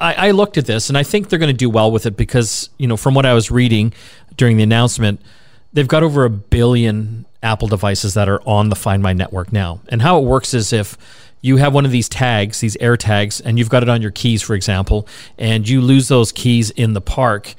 I, 0.00 0.28
I 0.28 0.30
looked 0.32 0.58
at 0.58 0.66
this, 0.66 0.88
and 0.88 0.98
I 0.98 1.02
think 1.02 1.28
they're 1.28 1.38
going 1.38 1.52
to 1.52 1.56
do 1.56 1.70
well 1.70 1.90
with 1.90 2.06
it 2.06 2.16
because 2.16 2.70
you 2.78 2.86
know 2.86 2.96
from 2.96 3.14
what 3.14 3.26
I 3.26 3.34
was 3.34 3.50
reading 3.50 3.92
during 4.36 4.56
the 4.56 4.62
announcement, 4.62 5.20
they've 5.72 5.88
got 5.88 6.02
over 6.02 6.24
a 6.24 6.30
billion 6.30 7.26
Apple 7.42 7.68
devices 7.68 8.14
that 8.14 8.28
are 8.28 8.40
on 8.46 8.70
the 8.70 8.76
Find 8.76 9.02
My 9.02 9.12
network 9.12 9.52
now. 9.52 9.80
And 9.88 10.02
how 10.02 10.18
it 10.18 10.24
works 10.24 10.54
is 10.54 10.72
if 10.72 10.96
you 11.42 11.58
have 11.58 11.74
one 11.74 11.84
of 11.84 11.90
these 11.90 12.08
tags, 12.08 12.60
these 12.60 12.76
air 12.80 12.96
tags, 12.96 13.40
and 13.40 13.58
you've 13.58 13.68
got 13.68 13.82
it 13.82 13.88
on 13.90 14.00
your 14.00 14.10
keys, 14.10 14.40
for 14.40 14.54
example, 14.54 15.06
and 15.36 15.68
you 15.68 15.82
lose 15.82 16.08
those 16.08 16.32
keys 16.32 16.70
in 16.70 16.94
the 16.94 17.02
park, 17.02 17.54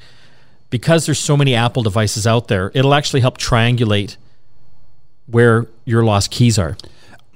because 0.70 1.06
there's 1.06 1.20
so 1.20 1.36
many 1.36 1.54
Apple 1.54 1.84
devices 1.84 2.26
out 2.26 2.48
there, 2.48 2.72
it'll 2.74 2.94
actually 2.94 3.20
help 3.20 3.38
triangulate 3.38 4.16
where 5.26 5.66
your 5.84 6.04
lost 6.04 6.32
keys 6.32 6.58
are. 6.58 6.76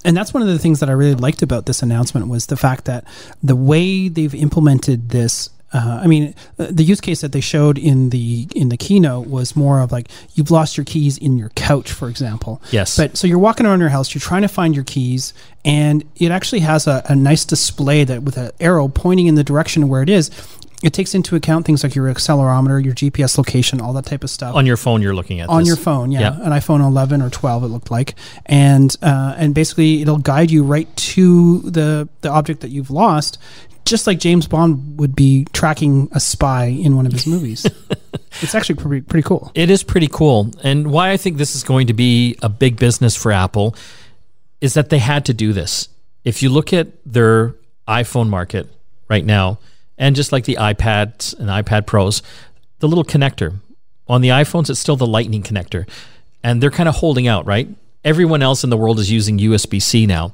And 0.05 0.17
that's 0.17 0.33
one 0.33 0.43
of 0.43 0.49
the 0.49 0.59
things 0.59 0.81
that 0.81 0.89
I 0.89 0.93
really 0.93 1.15
liked 1.15 1.43
about 1.43 1.67
this 1.67 1.83
announcement 1.83 2.29
was 2.29 2.47
the 2.47 2.57
fact 2.57 2.85
that 2.87 3.05
the 3.43 3.57
way 3.57 4.09
they've 4.09 4.35
implemented 4.35 5.11
this. 5.11 5.51
Uh, 5.73 6.01
I 6.03 6.09
mean, 6.09 6.35
uh, 6.59 6.67
the 6.69 6.83
use 6.83 7.01
case 7.01 7.21
that 7.21 7.31
they 7.31 7.41
showed 7.41 7.79
in 7.79 8.11
the 8.11 8.49
in 8.57 8.71
the 8.71 8.77
keynote 8.77 9.29
was 9.29 9.55
more 9.55 9.81
of 9.81 9.93
like 9.93 10.09
you've 10.35 10.51
lost 10.51 10.77
your 10.77 10.85
keys 10.85 11.17
in 11.17 11.39
your 11.39 11.51
couch, 11.51 11.93
for 11.93 12.09
example. 12.09 12.61
Yes. 12.73 12.97
But 12.97 13.17
so 13.17 13.29
you're 13.29 13.39
walking 13.39 13.67
around 13.67 13.79
your 13.79 13.91
house, 13.91 14.13
you're 14.13 14.21
trying 14.21 14.43
to 14.43 14.49
find 14.49 14.75
your 14.75 14.83
keys, 14.83 15.33
and 15.65 16.05
it 16.17 16.33
actually 16.33 16.61
has 16.61 16.89
a, 16.89 17.05
a 17.09 17.15
nice 17.15 17.45
display 17.45 18.03
that 18.03 18.25
with 18.25 18.37
an 18.37 18.51
arrow 18.59 18.89
pointing 18.89 19.29
in 19.29 19.37
the 19.37 19.45
direction 19.45 19.85
of 19.85 19.89
where 19.89 20.03
it 20.03 20.09
is. 20.09 20.31
It 20.83 20.93
takes 20.93 21.15
into 21.15 21.37
account 21.37 21.67
things 21.67 21.83
like 21.83 21.95
your 21.95 22.13
accelerometer, 22.13 22.83
your 22.85 22.95
GPS 22.95 23.37
location, 23.37 23.81
all 23.81 23.93
that 23.95 24.07
type 24.07 24.25
of 24.25 24.31
stuff 24.31 24.55
On 24.55 24.65
your 24.65 24.77
phone, 24.79 25.03
you're 25.03 25.15
looking 25.15 25.41
at 25.41 25.49
on 25.49 25.61
this. 25.61 25.69
your 25.69 25.77
phone 25.77 26.11
yeah, 26.11 26.21
Yeah. 26.21 26.41
an 26.43 26.53
iphone 26.53 26.81
11 26.87 27.21
or 27.23 27.29
12 27.31 27.65
it 27.65 27.67
looked 27.69 27.91
like 27.91 28.15
and 28.47 28.95
uh, 29.03 29.35
and 29.37 29.55
basically 29.55 30.01
it'll 30.03 30.19
guide 30.19 30.51
you 30.51 30.63
right 30.65 30.89
to 30.97 31.61
the 31.61 32.09
the 32.23 32.31
object 32.31 32.61
that 32.63 32.71
you've 32.71 32.91
lost 32.91 33.39
just 33.85 34.07
like 34.07 34.19
james 34.19 34.47
bond 34.47 34.99
would 34.99 35.15
be 35.17 35.47
tracking 35.53 36.09
a 36.13 36.21
spy 36.21 36.65
in 36.67 36.97
one 36.97 37.07
of 37.07 37.13
his 37.13 37.27
movies 37.27 37.67
it's 38.43 38.55
actually 38.55 38.77
pretty 38.77 39.01
pretty 39.03 39.27
cool 39.27 39.51
It 39.55 39.71
is 39.71 39.83
pretty 39.83 40.09
cool. 40.11 40.51
And 40.63 40.91
why 40.93 41.11
I 41.11 41.17
think 41.17 41.37
this 41.37 41.55
is 41.55 41.63
going 41.63 41.87
to 41.89 41.95
be 41.95 42.37
a 42.43 42.49
big 42.49 42.77
business 42.79 43.15
for 43.17 43.33
Apple 43.33 43.75
is 44.61 44.75
that 44.75 44.89
they 44.91 44.99
had 44.99 45.25
to 45.27 45.35
do 45.35 45.53
this. 45.53 45.89
If 46.25 46.43
you 46.43 46.51
look 46.51 46.73
at 46.73 46.89
their 47.05 47.55
iPhone 47.89 48.29
market 48.29 48.69
right 49.09 49.25
now, 49.25 49.59
and 50.01 50.17
just 50.17 50.33
like 50.33 50.47
the 50.47 50.57
iPads 50.57 51.39
and 51.39 51.49
iPad 51.49 51.87
Pros, 51.87 52.23
the 52.81 52.89
little 52.89 53.05
connector 53.05 53.59
on 54.09 54.23
the 54.23 54.31
iPhones, 54.31 54.71
it's 54.71 54.81
still 54.81 54.97
the 54.97 55.07
Lightning 55.07 55.43
connector. 55.43 55.89
And 56.43 56.61
they're 56.61 56.71
kind 56.71 56.89
of 56.89 56.97
holding 56.97 57.29
out, 57.29 57.47
right? 57.47 57.69
Everyone 58.03 58.43
else 58.43 58.65
in 58.65 58.71
the 58.71 58.79
world 58.79 58.99
is 58.99 59.13
using 59.13 59.39
USB 59.39 59.81
C 59.81 60.07
now. 60.07 60.33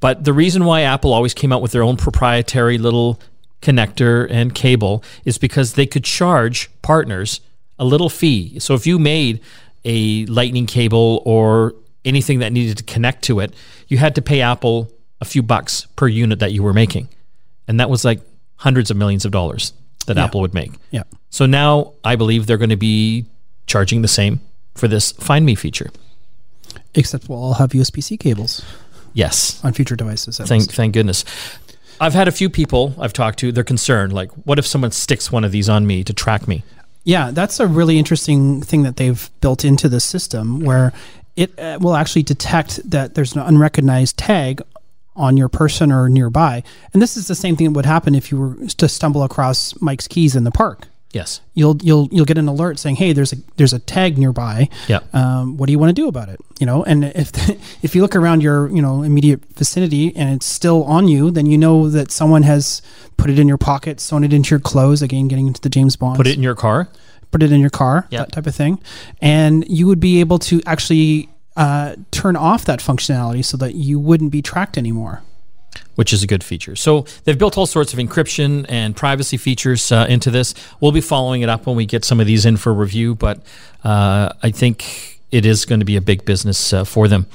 But 0.00 0.24
the 0.24 0.34
reason 0.34 0.66
why 0.66 0.82
Apple 0.82 1.14
always 1.14 1.32
came 1.32 1.50
out 1.50 1.62
with 1.62 1.72
their 1.72 1.82
own 1.82 1.96
proprietary 1.96 2.76
little 2.76 3.18
connector 3.62 4.30
and 4.30 4.54
cable 4.54 5.02
is 5.24 5.38
because 5.38 5.72
they 5.72 5.86
could 5.86 6.04
charge 6.04 6.70
partners 6.82 7.40
a 7.78 7.86
little 7.86 8.10
fee. 8.10 8.58
So 8.58 8.74
if 8.74 8.86
you 8.86 8.98
made 8.98 9.40
a 9.86 10.26
lightning 10.26 10.66
cable 10.66 11.22
or 11.24 11.74
anything 12.04 12.40
that 12.40 12.52
needed 12.52 12.76
to 12.76 12.84
connect 12.84 13.24
to 13.24 13.40
it, 13.40 13.54
you 13.88 13.96
had 13.96 14.14
to 14.16 14.22
pay 14.22 14.42
Apple 14.42 14.92
a 15.22 15.24
few 15.24 15.42
bucks 15.42 15.86
per 15.96 16.06
unit 16.06 16.38
that 16.40 16.52
you 16.52 16.62
were 16.62 16.74
making. 16.74 17.08
And 17.66 17.80
that 17.80 17.88
was 17.88 18.04
like 18.04 18.20
hundreds 18.56 18.90
of 18.90 18.96
millions 18.96 19.24
of 19.24 19.32
dollars 19.32 19.72
that 20.06 20.16
Yeah. 20.16 20.24
Apple 20.24 20.40
would 20.40 20.54
make. 20.54 20.72
yeah 20.90 21.02
So 21.30 21.46
now 21.46 21.92
I 22.04 22.16
believe 22.16 22.46
they're 22.46 22.58
going 22.58 22.70
to 22.70 22.76
be 22.76 23.26
charging 23.66 24.02
the 24.02 24.08
same 24.08 24.40
for 24.74 24.88
this 24.88 25.12
Find 25.12 25.44
Me 25.44 25.54
feature. 25.54 25.90
except 26.94 27.28
we'll 27.28 27.38
all 27.42 27.54
have 27.54 27.70
usb-c 27.70 28.16
cables 28.16 28.62
Yes. 29.14 29.60
on 29.64 29.72
future 29.72 29.96
devices 29.96 30.36
Thank 30.38 30.50
least. 30.50 30.72
thank 30.72 30.94
goodness. 30.94 31.24
I've 32.00 32.12
had 32.14 32.28
a 32.28 32.32
few 32.32 32.50
people 32.50 32.94
I've 32.98 33.12
talked 33.14 33.38
to, 33.40 33.50
they're 33.52 33.64
concerned 33.64 34.12
like 34.12 34.30
what 34.46 34.58
if 34.58 34.66
someone 34.66 34.90
sticks 34.92 35.32
one 35.32 35.44
of 35.44 35.52
these 35.52 35.68
on 35.68 35.86
me 35.86 36.04
to 36.04 36.12
track 36.12 36.46
me? 36.46 36.62
Yeah, 37.04 37.30
that's 37.30 37.60
a 37.60 37.66
really 37.66 37.98
interesting 37.98 38.60
thing 38.62 38.82
that 38.82 38.96
they've 38.96 39.30
built 39.40 39.64
into 39.64 39.88
the 39.88 40.00
system 40.00 40.60
where 40.60 40.92
it 41.36 41.56
uh, 41.58 41.78
will 41.80 41.94
actually 41.94 42.24
detect 42.24 42.88
that 42.90 43.14
there's 43.14 43.34
an 43.36 43.42
unrecognized 43.42 44.16
tag 44.16 44.60
on 45.16 45.36
your 45.36 45.48
person 45.48 45.90
or 45.92 46.08
nearby. 46.08 46.62
And 46.92 47.02
this 47.02 47.16
is 47.16 47.26
the 47.28 47.34
same 47.34 47.56
thing 47.56 47.66
that 47.68 47.72
would 47.76 47.86
happen 47.86 48.14
if 48.14 48.30
you 48.30 48.38
were 48.38 48.54
to 48.76 48.88
stumble 48.88 49.22
across 49.22 49.80
Mike's 49.80 50.06
keys 50.08 50.36
in 50.36 50.44
the 50.44 50.50
park. 50.50 50.86
Yes. 51.12 51.40
You'll 51.54 51.78
you'll 51.82 52.08
you'll 52.12 52.26
get 52.26 52.36
an 52.36 52.46
alert 52.46 52.78
saying, 52.78 52.96
"Hey, 52.96 53.14
there's 53.14 53.32
a 53.32 53.36
there's 53.56 53.72
a 53.72 53.78
tag 53.78 54.18
nearby. 54.18 54.68
Yeah. 54.86 55.00
Um, 55.14 55.56
what 55.56 55.66
do 55.66 55.72
you 55.72 55.78
want 55.78 55.88
to 55.90 55.94
do 56.02 56.08
about 56.08 56.28
it?" 56.28 56.38
You 56.60 56.66
know, 56.66 56.84
and 56.84 57.04
if 57.04 57.30
if 57.82 57.94
you 57.94 58.02
look 58.02 58.14
around 58.14 58.42
your 58.42 58.68
you 58.68 58.82
know 58.82 59.02
immediate 59.02 59.40
vicinity 59.54 60.14
and 60.14 60.34
it's 60.34 60.44
still 60.46 60.84
on 60.84 61.08
you, 61.08 61.30
then 61.30 61.46
you 61.46 61.56
know 61.56 61.88
that 61.88 62.10
someone 62.10 62.42
has 62.42 62.82
put 63.16 63.30
it 63.30 63.38
in 63.38 63.48
your 63.48 63.56
pocket, 63.56 63.98
sewn 64.00 64.24
it 64.24 64.32
into 64.34 64.50
your 64.50 64.60
clothes. 64.60 65.00
Again, 65.00 65.26
getting 65.28 65.46
into 65.46 65.60
the 65.60 65.70
James 65.70 65.96
Bond 65.96 66.16
Put 66.18 66.26
it 66.26 66.36
in 66.36 66.42
your 66.42 66.56
car. 66.56 66.88
put 67.30 67.42
it 67.42 67.50
in 67.50 67.60
your 67.60 67.70
car, 67.70 68.06
Yep. 68.10 68.26
that 68.26 68.32
type 68.32 68.46
of 68.46 68.54
thing, 68.54 68.78
and 69.22 69.64
you 69.68 69.86
would 69.86 70.00
be 70.00 70.20
able 70.20 70.38
to 70.40 70.60
actually 70.66 71.30
uh, 71.56 71.96
turn 72.10 72.36
off 72.36 72.64
that 72.66 72.80
functionality 72.80 73.44
so 73.44 73.56
that 73.56 73.74
you 73.74 73.98
wouldn't 73.98 74.30
be 74.32 74.42
tracked 74.42 74.76
anymore. 74.78 75.22
which 75.96 76.12
is 76.12 76.22
a 76.22 76.26
good 76.26 76.42
feature. 76.44 76.74
So 76.76 77.04
they've 77.24 77.38
built 77.38 77.56
all 77.58 77.66
sorts 77.66 77.92
of 77.92 77.98
encryption 77.98 78.64
and 78.68 78.94
privacy 78.96 79.36
features 79.38 79.90
uh, 79.92 80.06
into 80.08 80.30
this. 80.30 80.54
We'll 80.80 80.92
be 80.92 81.00
following 81.02 81.42
it 81.42 81.48
up 81.48 81.66
when 81.66 81.76
we 81.76 81.86
get 81.86 82.04
some 82.04 82.18
of 82.20 82.26
these 82.26 82.44
in 82.46 82.56
for 82.58 82.72
review, 82.72 83.14
but 83.14 83.42
uh, 83.84 84.30
I 84.42 84.50
think 84.50 85.20
it 85.30 85.44
is 85.46 85.64
going 85.66 85.80
to 85.80 85.86
be 85.86 85.96
a 85.96 86.00
big 86.00 86.24
business 86.24 86.72
uh, 86.72 86.84
for 86.84 87.08
them. 87.08 87.26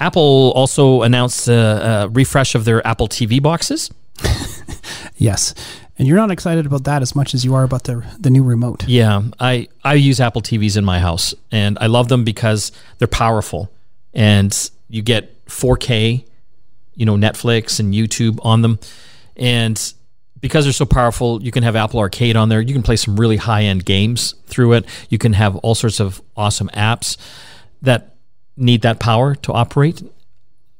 Apple 0.00 0.52
also 0.54 1.02
announced 1.02 1.48
a, 1.48 2.04
a 2.04 2.08
refresh 2.08 2.54
of 2.54 2.64
their 2.64 2.86
Apple 2.86 3.08
TV 3.08 3.42
boxes. 3.42 3.90
Yes, 5.20 5.52
and 5.98 6.06
you're 6.06 6.16
not 6.16 6.30
excited 6.30 6.64
about 6.66 6.84
that 6.84 7.02
as 7.02 7.16
much 7.16 7.34
as 7.34 7.44
you 7.44 7.54
are 7.54 7.64
about 7.64 7.84
the 7.84 8.04
the 8.18 8.30
new 8.30 8.42
remote. 8.42 8.86
Yeah, 8.86 9.22
I 9.40 9.68
I 9.84 9.94
use 9.94 10.20
Apple 10.20 10.42
TVs 10.42 10.76
in 10.76 10.84
my 10.84 11.00
house, 11.00 11.34
and 11.50 11.78
I 11.80 11.86
love 11.86 12.08
them 12.08 12.24
because 12.24 12.72
they're 12.98 13.08
powerful, 13.08 13.70
and 14.14 14.70
you 14.88 15.02
get 15.02 15.44
4K, 15.46 16.24
you 16.94 17.06
know, 17.06 17.16
Netflix 17.16 17.80
and 17.80 17.92
YouTube 17.92 18.38
on 18.42 18.62
them, 18.62 18.78
and 19.36 19.92
because 20.40 20.64
they're 20.64 20.72
so 20.72 20.86
powerful, 20.86 21.42
you 21.42 21.50
can 21.50 21.62
have 21.64 21.74
Apple 21.74 21.98
Arcade 22.00 22.36
on 22.36 22.48
there. 22.48 22.60
You 22.60 22.72
can 22.72 22.82
play 22.82 22.96
some 22.96 23.18
really 23.18 23.36
high 23.36 23.64
end 23.64 23.84
games 23.84 24.34
through 24.46 24.74
it. 24.74 24.84
You 25.08 25.18
can 25.18 25.32
have 25.32 25.56
all 25.56 25.74
sorts 25.74 26.00
of 26.00 26.22
awesome 26.36 26.68
apps 26.68 27.16
that 27.82 28.14
need 28.56 28.82
that 28.82 29.00
power 29.00 29.34
to 29.34 29.52
operate. 29.52 30.02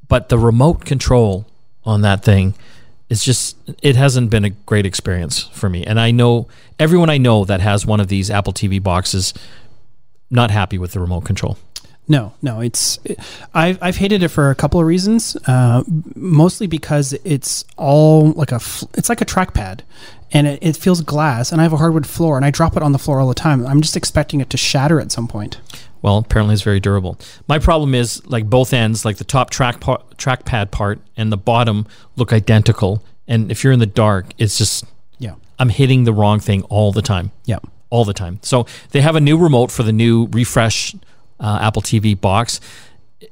But 0.07 0.29
the 0.29 0.37
remote 0.37 0.85
control 0.85 1.45
on 1.83 2.01
that 2.01 2.23
thing 2.23 2.55
is 3.09 3.23
just, 3.23 3.57
it 3.81 3.95
hasn't 3.95 4.29
been 4.29 4.45
a 4.45 4.51
great 4.51 4.85
experience 4.85 5.43
for 5.43 5.69
me. 5.69 5.83
And 5.83 5.99
I 5.99 6.11
know 6.11 6.47
everyone 6.77 7.09
I 7.09 7.17
know 7.17 7.43
that 7.45 7.59
has 7.59 7.85
one 7.85 7.99
of 7.99 8.07
these 8.07 8.29
Apple 8.29 8.53
TV 8.53 8.81
boxes 8.81 9.33
not 10.29 10.51
happy 10.51 10.77
with 10.77 10.91
the 10.91 10.99
remote 10.99 11.25
control. 11.25 11.57
No, 12.11 12.33
no, 12.41 12.59
it's 12.59 12.97
it, 13.05 13.19
I've 13.53 13.77
I've 13.81 13.97
hated 13.97 14.23
it 14.23 14.29
for 14.29 14.49
a 14.49 14.55
couple 14.55 14.79
of 14.79 14.87
reasons. 14.87 15.37
Uh, 15.47 15.83
mostly 16.15 16.65
because 16.67 17.13
it's 17.23 17.63
all 17.77 18.31
like 18.31 18.51
a 18.51 18.59
it's 18.95 19.09
like 19.09 19.21
a 19.21 19.25
trackpad, 19.25 19.81
and 20.31 20.47
it, 20.47 20.59
it 20.61 20.75
feels 20.75 21.01
glass. 21.01 21.51
And 21.51 21.61
I 21.61 21.63
have 21.63 21.73
a 21.73 21.77
hardwood 21.77 22.07
floor, 22.07 22.35
and 22.35 22.43
I 22.43 22.49
drop 22.49 22.75
it 22.75 22.81
on 22.83 22.93
the 22.93 22.99
floor 22.99 23.19
all 23.19 23.27
the 23.27 23.35
time. 23.35 23.65
I'm 23.65 23.79
just 23.81 23.95
expecting 23.95 24.41
it 24.41 24.49
to 24.49 24.57
shatter 24.57 24.99
at 24.99 25.11
some 25.11 25.27
point. 25.27 25.59
Well, 26.01 26.17
apparently 26.17 26.53
it's 26.53 26.63
very 26.63 26.79
durable. 26.79 27.19
My 27.47 27.59
problem 27.59 27.93
is 27.93 28.25
like 28.25 28.49
both 28.49 28.73
ends, 28.73 29.05
like 29.05 29.17
the 29.17 29.23
top 29.23 29.49
track 29.51 29.79
par- 29.79 30.01
trackpad 30.17 30.71
part 30.71 30.99
and 31.15 31.31
the 31.31 31.37
bottom 31.37 31.85
look 32.15 32.33
identical. 32.33 33.03
And 33.27 33.51
if 33.51 33.63
you're 33.63 33.73
in 33.73 33.79
the 33.79 33.85
dark, 33.85 34.33
it's 34.39 34.57
just 34.57 34.83
Yeah, 35.19 35.35
I'm 35.59 35.69
hitting 35.69 36.05
the 36.05 36.13
wrong 36.13 36.39
thing 36.39 36.63
all 36.63 36.91
the 36.91 37.01
time. 37.03 37.31
yeah. 37.45 37.59
all 37.91 38.05
the 38.05 38.13
time. 38.13 38.39
So 38.43 38.65
they 38.91 39.01
have 39.01 39.15
a 39.15 39.19
new 39.19 39.37
remote 39.37 39.71
for 39.71 39.83
the 39.83 39.91
new 39.91 40.27
refresh 40.31 40.95
uh, 41.39 41.59
Apple 41.61 41.81
TV 41.81 42.19
box. 42.19 42.59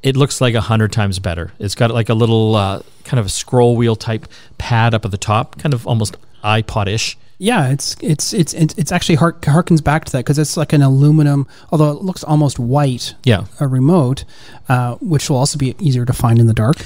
It 0.04 0.17
looks 0.17 0.41
like 0.41 0.54
a 0.54 0.62
hundred 0.62 0.91
times 0.91 1.20
better. 1.20 1.52
It's 1.60 1.76
got 1.76 1.91
like 1.91 2.10
a 2.10 2.13
little 2.13 2.56
uh, 2.56 2.82
kind 3.06 3.20
of 3.20 3.26
a 3.28 3.30
scroll 3.30 3.78
wheel 3.78 3.96
type 3.96 4.28
pad 4.58 4.93
up 4.93 5.06
at 5.06 5.12
the 5.12 5.17
top, 5.17 5.58
kind 5.60 5.74
of 5.74 5.88
almost 5.88 6.17
iPod-ish. 6.43 7.17
Yeah, 7.39 7.70
it's 7.70 7.96
it's 8.02 8.34
it's 8.34 8.54
it's, 8.54 8.91
actually 8.91 9.15
hark, 9.15 9.41
harkens 9.43 9.84
back 9.84 10.06
to 10.06 10.12
that 10.13 10.20
because 10.20 10.39
it's 10.39 10.58
like 10.58 10.74
an 10.74 10.82
aluminum, 10.82 11.48
although 11.72 11.91
it 11.91 12.02
looks 12.02 12.24
almost 12.24 12.58
white, 12.58 13.13
Yeah. 13.24 13.46
a 13.60 13.67
remote, 13.67 14.24
uh, 14.67 14.96
which 14.96 15.30
will 15.30 15.38
also 15.38 15.58
be 15.60 15.76
easier 15.80 16.04
to 16.04 16.13
find 16.13 16.39
in 16.39 16.48
the 16.48 16.54
dark. 16.54 16.78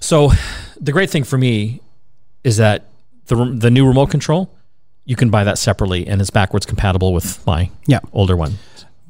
So 0.00 0.30
the 0.80 0.92
great 0.92 1.10
thing 1.10 1.24
for 1.24 1.36
me 1.38 1.80
is 2.44 2.56
that 2.58 2.86
the 3.26 3.34
the 3.52 3.70
new 3.70 3.84
remote 3.86 4.10
control, 4.10 4.48
you 5.06 5.16
can 5.16 5.28
buy 5.28 5.42
that 5.44 5.58
separately 5.58 6.06
and 6.06 6.20
it's 6.20 6.30
backwards 6.30 6.66
compatible 6.66 7.12
with 7.12 7.44
my 7.46 7.70
Yeah. 7.86 7.98
older 8.12 8.36
one. 8.36 8.58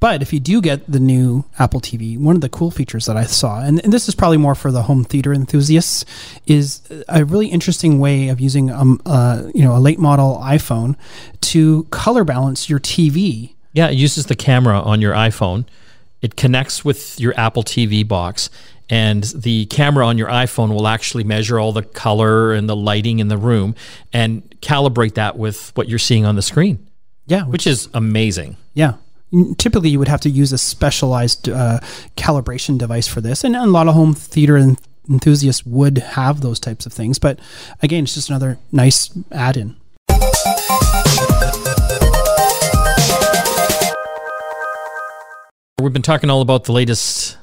But 0.00 0.20
if 0.22 0.32
you 0.32 0.40
do 0.40 0.60
get 0.60 0.90
the 0.90 1.00
new 1.00 1.44
Apple 1.58 1.80
TV, 1.80 2.18
one 2.18 2.34
of 2.34 2.42
the 2.42 2.48
cool 2.48 2.70
features 2.70 3.06
that 3.06 3.16
I 3.16 3.24
saw, 3.24 3.60
and, 3.60 3.82
and 3.84 3.92
this 3.92 4.08
is 4.08 4.14
probably 4.14 4.36
more 4.36 4.54
for 4.54 4.70
the 4.70 4.82
home 4.82 5.04
theater 5.04 5.32
enthusiasts, 5.32 6.04
is 6.46 6.82
a 7.08 7.24
really 7.24 7.46
interesting 7.46 8.00
way 8.00 8.28
of 8.28 8.40
using 8.40 8.70
um, 8.70 9.00
uh, 9.06 9.44
you 9.54 9.62
know 9.62 9.76
a 9.76 9.78
late 9.78 9.98
model 9.98 10.40
iPhone 10.42 10.96
to 11.42 11.84
color 11.84 12.24
balance 12.24 12.68
your 12.68 12.80
TV. 12.80 13.54
Yeah, 13.72 13.88
it 13.88 13.94
uses 13.94 14.26
the 14.26 14.36
camera 14.36 14.80
on 14.80 15.00
your 15.00 15.14
iPhone. 15.14 15.66
It 16.20 16.36
connects 16.36 16.84
with 16.84 17.18
your 17.18 17.34
Apple 17.38 17.62
TV 17.62 18.06
box, 18.06 18.50
and 18.90 19.24
the 19.24 19.66
camera 19.66 20.06
on 20.06 20.18
your 20.18 20.28
iPhone 20.28 20.70
will 20.70 20.86
actually 20.86 21.24
measure 21.24 21.58
all 21.58 21.72
the 21.72 21.82
color 21.82 22.52
and 22.52 22.68
the 22.68 22.76
lighting 22.76 23.18
in 23.18 23.28
the 23.28 23.38
room 23.38 23.74
and 24.12 24.42
calibrate 24.60 25.14
that 25.14 25.38
with 25.38 25.70
what 25.76 25.88
you're 25.88 25.98
seeing 25.98 26.26
on 26.26 26.36
the 26.36 26.42
screen. 26.42 26.86
Yeah, 27.26 27.44
which 27.44 27.66
is 27.66 27.88
amazing. 27.94 28.56
Yeah. 28.74 28.94
Typically, 29.58 29.88
you 29.90 29.98
would 29.98 30.08
have 30.08 30.20
to 30.20 30.30
use 30.30 30.52
a 30.52 30.58
specialized 30.58 31.48
uh, 31.48 31.80
calibration 32.16 32.78
device 32.78 33.08
for 33.08 33.20
this, 33.20 33.42
and 33.42 33.56
a 33.56 33.66
lot 33.66 33.88
of 33.88 33.94
home 33.94 34.14
theater 34.14 34.56
enthusiasts 35.08 35.66
would 35.66 35.98
have 35.98 36.40
those 36.40 36.60
types 36.60 36.86
of 36.86 36.92
things. 36.92 37.18
But 37.18 37.38
again, 37.82 38.04
it's 38.04 38.14
just 38.14 38.28
another 38.28 38.58
nice 38.70 39.10
add-in. 39.32 39.76
We've 45.80 45.92
been 45.92 46.02
talking 46.02 46.30
all 46.30 46.40
about 46.40 46.64
the 46.64 46.72
latest 46.72 47.36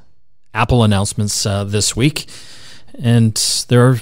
Apple 0.53 0.83
announcements 0.83 1.45
uh, 1.45 1.63
this 1.63 1.95
week, 1.95 2.27
and 2.95 3.35
there 3.67 3.87
are 3.87 3.99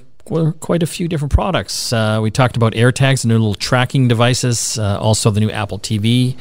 quite 0.59 0.83
a 0.83 0.87
few 0.87 1.07
different 1.07 1.33
products. 1.33 1.91
Uh, 1.91 2.19
we 2.21 2.29
talked 2.31 2.55
about 2.55 2.73
AirTags, 2.73 3.23
the 3.23 3.29
new 3.29 3.37
little 3.37 3.55
tracking 3.55 4.07
devices, 4.07 4.77
uh, 4.77 4.99
also 4.99 5.31
the 5.31 5.39
new 5.39 5.49
Apple 5.49 5.79
TV, 5.79 6.37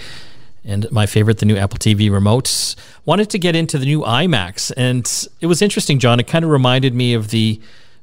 and 0.65 0.91
my 0.91 1.07
favorite, 1.07 1.39
the 1.39 1.47
new 1.47 1.57
Apple 1.57 1.79
TV 1.79 2.11
remotes. 2.11 2.77
Wanted 3.05 3.31
to 3.31 3.39
get 3.39 3.57
into 3.57 3.79
the 3.79 3.87
new 3.87 4.03
iMacs, 4.03 4.73
and 4.77 5.29
it 5.41 5.47
was 5.47 5.63
interesting, 5.63 5.99
John. 5.99 6.21
It 6.21 6.27
kind 6.27 6.45
of 6.45 6.51
reminded 6.51 6.95
me 6.95 7.15
of 7.15 7.31
the 7.31 7.61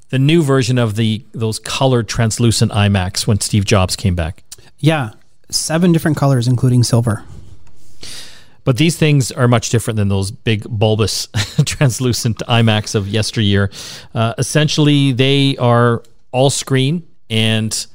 the 0.09 0.19
new 0.19 0.43
version 0.43 0.77
of 0.77 0.95
the 0.95 1.23
those 1.33 1.59
colored 1.59 2.07
translucent 2.07 2.71
iMacs 2.71 3.27
when 3.27 3.39
Steve 3.39 3.65
Jobs 3.65 3.95
came 3.95 4.15
back. 4.15 4.43
Yeah, 4.79 5.11
seven 5.49 5.91
different 5.91 6.17
colors, 6.17 6.47
including 6.47 6.83
silver. 6.83 7.23
But 8.63 8.77
these 8.77 8.97
things 8.97 9.31
are 9.31 9.47
much 9.47 9.69
different 9.69 9.97
than 9.97 10.09
those 10.09 10.31
big 10.31 10.63
bulbous 10.67 11.27
translucent 11.65 12.39
iMacs 12.39 12.95
of 12.95 13.07
yesteryear. 13.07 13.69
Uh, 14.13 14.33
essentially, 14.39 15.11
they 15.11 15.55
are 15.57 16.01
all 16.31 16.49
screen 16.49 17.07
and 17.29 17.85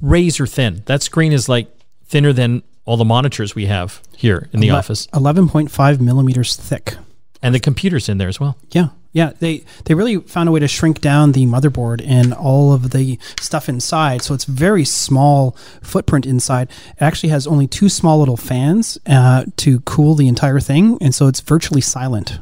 razor 0.00 0.46
thin. 0.46 0.82
That 0.86 1.02
screen 1.02 1.32
is 1.32 1.48
like 1.48 1.68
thinner 2.06 2.32
than 2.32 2.62
all 2.84 2.96
the 2.96 3.04
monitors 3.04 3.54
we 3.54 3.66
have 3.66 4.00
here 4.16 4.48
in 4.52 4.60
the 4.60 4.68
Ele- 4.68 4.76
office. 4.76 5.06
11.5 5.08 6.00
millimeters 6.00 6.56
thick. 6.56 6.96
And 7.42 7.54
the 7.54 7.60
computer's 7.60 8.08
in 8.08 8.18
there 8.18 8.28
as 8.28 8.40
well. 8.40 8.56
Yeah. 8.70 8.88
Yeah, 9.12 9.30
they 9.38 9.64
they 9.84 9.94
really 9.94 10.18
found 10.18 10.48
a 10.48 10.52
way 10.52 10.58
to 10.58 10.66
shrink 10.66 11.00
down 11.00 11.32
the 11.32 11.46
motherboard 11.46 12.02
and 12.04 12.34
all 12.34 12.72
of 12.72 12.90
the 12.90 13.16
stuff 13.40 13.68
inside, 13.68 14.22
so 14.22 14.34
it's 14.34 14.44
very 14.44 14.84
small 14.84 15.52
footprint 15.82 16.26
inside. 16.26 16.68
It 16.96 17.02
actually 17.02 17.28
has 17.28 17.46
only 17.46 17.68
two 17.68 17.88
small 17.88 18.18
little 18.18 18.36
fans 18.36 18.98
uh, 19.06 19.44
to 19.58 19.78
cool 19.82 20.16
the 20.16 20.26
entire 20.26 20.58
thing, 20.58 20.98
and 21.00 21.14
so 21.14 21.28
it's 21.28 21.38
virtually 21.38 21.80
silent. 21.80 22.40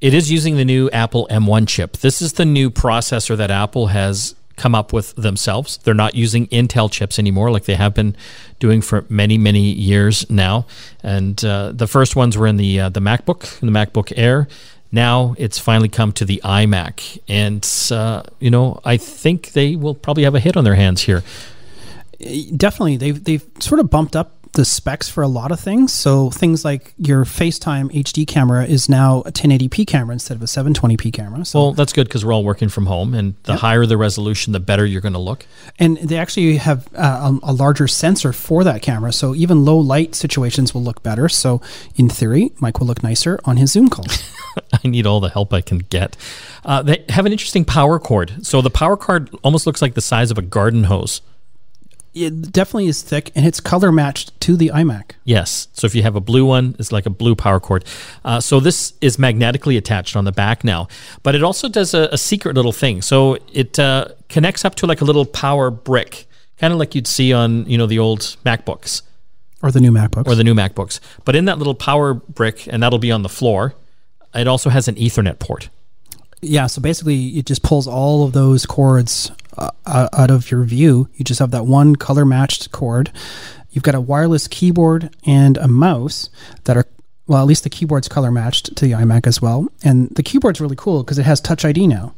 It 0.00 0.14
is 0.14 0.30
using 0.30 0.56
the 0.56 0.64
new 0.64 0.88
Apple 0.90 1.26
M1 1.28 1.66
chip. 1.66 1.96
This 1.96 2.22
is 2.22 2.34
the 2.34 2.44
new 2.44 2.70
processor 2.70 3.36
that 3.36 3.50
Apple 3.50 3.88
has 3.88 4.36
come 4.60 4.74
up 4.74 4.92
with 4.92 5.14
themselves. 5.16 5.78
They're 5.78 5.94
not 5.94 6.14
using 6.14 6.46
Intel 6.48 6.90
chips 6.90 7.18
anymore, 7.18 7.50
like 7.50 7.64
they 7.64 7.76
have 7.76 7.94
been 7.94 8.14
doing 8.58 8.82
for 8.82 9.06
many, 9.08 9.38
many 9.38 9.72
years 9.72 10.28
now. 10.28 10.66
And 11.02 11.42
uh, 11.42 11.72
the 11.72 11.86
first 11.86 12.14
ones 12.14 12.36
were 12.36 12.46
in 12.46 12.58
the 12.58 12.80
uh, 12.80 12.88
the 12.90 13.00
MacBook, 13.00 13.58
the 13.60 13.66
MacBook 13.66 14.12
Air. 14.16 14.48
Now 14.92 15.34
it's 15.38 15.58
finally 15.58 15.88
come 15.88 16.12
to 16.12 16.24
the 16.24 16.42
iMac, 16.44 17.18
and 17.26 17.66
uh, 17.90 18.22
you 18.38 18.50
know 18.50 18.80
I 18.84 18.98
think 18.98 19.52
they 19.52 19.76
will 19.76 19.94
probably 19.94 20.24
have 20.24 20.34
a 20.34 20.40
hit 20.40 20.56
on 20.56 20.64
their 20.64 20.74
hands 20.74 21.02
here. 21.02 21.22
Definitely, 22.54 22.98
they've 22.98 23.24
they've 23.24 23.46
sort 23.60 23.80
of 23.80 23.88
bumped 23.88 24.14
up 24.14 24.39
the 24.52 24.64
specs 24.64 25.08
for 25.08 25.22
a 25.22 25.28
lot 25.28 25.52
of 25.52 25.60
things. 25.60 25.92
So 25.92 26.30
things 26.30 26.64
like 26.64 26.92
your 26.98 27.24
FaceTime 27.24 27.92
HD 27.92 28.26
camera 28.26 28.64
is 28.64 28.88
now 28.88 29.20
a 29.20 29.32
1080p 29.32 29.86
camera 29.86 30.12
instead 30.12 30.36
of 30.36 30.42
a 30.42 30.46
720p 30.46 31.12
camera. 31.12 31.44
So 31.44 31.60
well, 31.60 31.72
that's 31.72 31.92
good 31.92 32.08
because 32.08 32.24
we're 32.24 32.32
all 32.32 32.44
working 32.44 32.68
from 32.68 32.86
home, 32.86 33.14
and 33.14 33.34
the 33.44 33.52
yep. 33.52 33.60
higher 33.60 33.86
the 33.86 33.96
resolution, 33.96 34.52
the 34.52 34.60
better 34.60 34.84
you're 34.84 35.00
going 35.00 35.12
to 35.12 35.20
look. 35.20 35.46
And 35.78 35.98
they 35.98 36.18
actually 36.18 36.56
have 36.56 36.88
uh, 36.94 37.38
a, 37.42 37.50
a, 37.50 37.52
larger 37.52 37.86
sensor 37.86 38.32
for 38.32 38.64
that 38.64 38.82
camera, 38.82 39.12
so 39.12 39.34
even 39.34 39.64
low 39.64 39.78
light 39.78 40.14
situations 40.14 40.74
will 40.74 40.82
look 40.82 41.02
better. 41.02 41.28
So 41.28 41.60
in 41.96 42.08
theory, 42.08 42.52
Mike 42.60 42.80
will 42.80 42.86
look 42.86 43.02
nicer 43.02 43.38
on 43.44 43.56
his 43.56 43.72
Zoom 43.72 43.88
call. 43.88 44.06
I 44.84 44.88
need 44.88 45.06
all 45.06 45.20
the 45.20 45.28
help 45.28 45.52
I 45.52 45.60
can 45.60 45.78
get. 45.78 46.16
Uh, 46.64 46.82
they 46.82 47.04
have 47.08 47.26
an 47.26 47.32
interesting 47.32 47.64
power 47.64 47.98
cord. 47.98 48.44
So 48.44 48.60
the 48.60 48.70
power 48.70 48.96
cord 48.96 49.30
almost 49.42 49.66
looks 49.66 49.80
like 49.80 49.94
the 49.94 50.00
size 50.00 50.30
of 50.30 50.38
a 50.38 50.42
garden 50.42 50.84
hose 50.84 51.20
it 52.14 52.52
definitely 52.52 52.86
is 52.86 53.02
thick 53.02 53.30
and 53.34 53.46
it's 53.46 53.60
color 53.60 53.92
matched 53.92 54.38
to 54.40 54.56
the 54.56 54.68
iMac. 54.74 55.12
Yes. 55.24 55.68
So 55.72 55.86
if 55.86 55.94
you 55.94 56.02
have 56.02 56.16
a 56.16 56.20
blue 56.20 56.44
one, 56.44 56.74
it's 56.78 56.92
like 56.92 57.06
a 57.06 57.10
blue 57.10 57.34
power 57.34 57.60
cord. 57.60 57.84
Uh, 58.24 58.40
so 58.40 58.60
this 58.60 58.94
is 59.00 59.18
magnetically 59.18 59.76
attached 59.76 60.16
on 60.16 60.24
the 60.24 60.32
back 60.32 60.64
now, 60.64 60.88
but 61.22 61.34
it 61.34 61.42
also 61.42 61.68
does 61.68 61.94
a, 61.94 62.08
a 62.12 62.18
secret 62.18 62.54
little 62.54 62.72
thing. 62.72 63.02
So 63.02 63.38
it 63.52 63.78
uh, 63.78 64.08
connects 64.28 64.64
up 64.64 64.74
to 64.76 64.86
like 64.86 65.00
a 65.00 65.04
little 65.04 65.24
power 65.24 65.70
brick, 65.70 66.26
kind 66.58 66.72
of 66.72 66.78
like 66.78 66.94
you'd 66.94 67.06
see 67.06 67.32
on 67.32 67.64
you 67.66 67.78
know 67.78 67.86
the 67.86 67.98
old 67.98 68.20
MacBooks 68.44 69.02
or 69.62 69.70
the 69.70 69.80
new 69.80 69.92
MacBooks 69.92 70.26
or 70.26 70.34
the 70.34 70.44
new 70.44 70.54
MacBooks. 70.54 71.00
But 71.24 71.36
in 71.36 71.44
that 71.44 71.58
little 71.58 71.74
power 71.74 72.14
brick, 72.14 72.66
and 72.66 72.82
that'll 72.82 72.98
be 72.98 73.12
on 73.12 73.22
the 73.22 73.28
floor. 73.28 73.74
It 74.32 74.46
also 74.46 74.70
has 74.70 74.86
an 74.86 74.94
Ethernet 74.94 75.40
port. 75.40 75.70
Yeah, 76.40 76.68
so 76.68 76.80
basically, 76.80 77.30
it 77.30 77.46
just 77.46 77.62
pulls 77.62 77.86
all 77.86 78.24
of 78.24 78.32
those 78.32 78.64
cords 78.64 79.32
out 79.86 80.30
of 80.30 80.50
your 80.50 80.64
view. 80.64 81.08
You 81.14 81.24
just 81.24 81.40
have 81.40 81.50
that 81.50 81.66
one 81.66 81.96
color 81.96 82.24
matched 82.24 82.72
cord. 82.72 83.10
You've 83.70 83.84
got 83.84 83.94
a 83.94 84.00
wireless 84.00 84.48
keyboard 84.48 85.14
and 85.24 85.56
a 85.56 85.68
mouse 85.68 86.30
that 86.64 86.76
are 86.76 86.86
well, 87.26 87.40
at 87.40 87.46
least 87.46 87.62
the 87.62 87.70
keyboard's 87.70 88.08
color 88.08 88.32
matched 88.32 88.74
to 88.74 88.84
the 88.84 88.90
iMac 88.90 89.24
as 89.24 89.40
well. 89.40 89.68
And 89.84 90.08
the 90.10 90.22
keyboard's 90.22 90.60
really 90.60 90.74
cool 90.74 91.04
because 91.04 91.16
it 91.16 91.22
has 91.22 91.40
Touch 91.40 91.64
ID 91.64 91.86
now. 91.86 92.12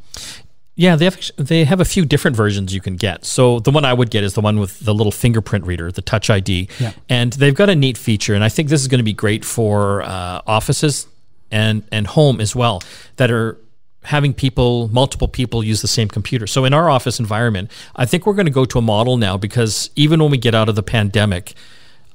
Yeah, 0.75 0.95
they 0.95 1.05
have 1.05 1.19
they 1.37 1.65
have 1.65 1.79
a 1.79 1.85
few 1.85 2.03
different 2.03 2.35
versions 2.35 2.73
you 2.73 2.81
can 2.81 2.95
get. 2.95 3.23
So 3.23 3.59
the 3.59 3.69
one 3.69 3.85
I 3.85 3.93
would 3.93 4.09
get 4.09 4.23
is 4.23 4.33
the 4.33 4.41
one 4.41 4.59
with 4.59 4.79
the 4.79 4.91
little 4.91 5.11
fingerprint 5.11 5.67
reader, 5.67 5.91
the 5.91 6.01
Touch 6.01 6.31
ID, 6.31 6.67
yeah. 6.79 6.93
and 7.09 7.31
they've 7.33 7.53
got 7.53 7.69
a 7.69 7.75
neat 7.75 7.95
feature. 7.95 8.33
And 8.33 8.43
I 8.43 8.49
think 8.49 8.69
this 8.69 8.81
is 8.81 8.87
going 8.87 8.97
to 8.97 9.03
be 9.03 9.13
great 9.13 9.45
for 9.45 10.01
uh, 10.01 10.41
offices 10.47 11.05
and 11.51 11.83
and 11.91 12.07
home 12.07 12.41
as 12.41 12.55
well 12.55 12.81
that 13.17 13.29
are 13.29 13.59
having 14.03 14.33
people, 14.33 14.89
multiple 14.89 15.27
people 15.27 15.63
use 15.63 15.81
the 15.81 15.87
same 15.87 16.07
computer. 16.07 16.47
So 16.47 16.65
in 16.65 16.73
our 16.73 16.89
office 16.89 17.19
environment, 17.19 17.71
I 17.95 18.05
think 18.05 18.25
we're 18.25 18.33
going 18.33 18.45
to 18.45 18.51
go 18.51 18.65
to 18.65 18.77
a 18.77 18.81
model 18.81 19.17
now 19.17 19.37
because 19.37 19.89
even 19.95 20.21
when 20.21 20.31
we 20.31 20.37
get 20.37 20.55
out 20.55 20.69
of 20.69 20.75
the 20.75 20.83
pandemic, 20.83 21.53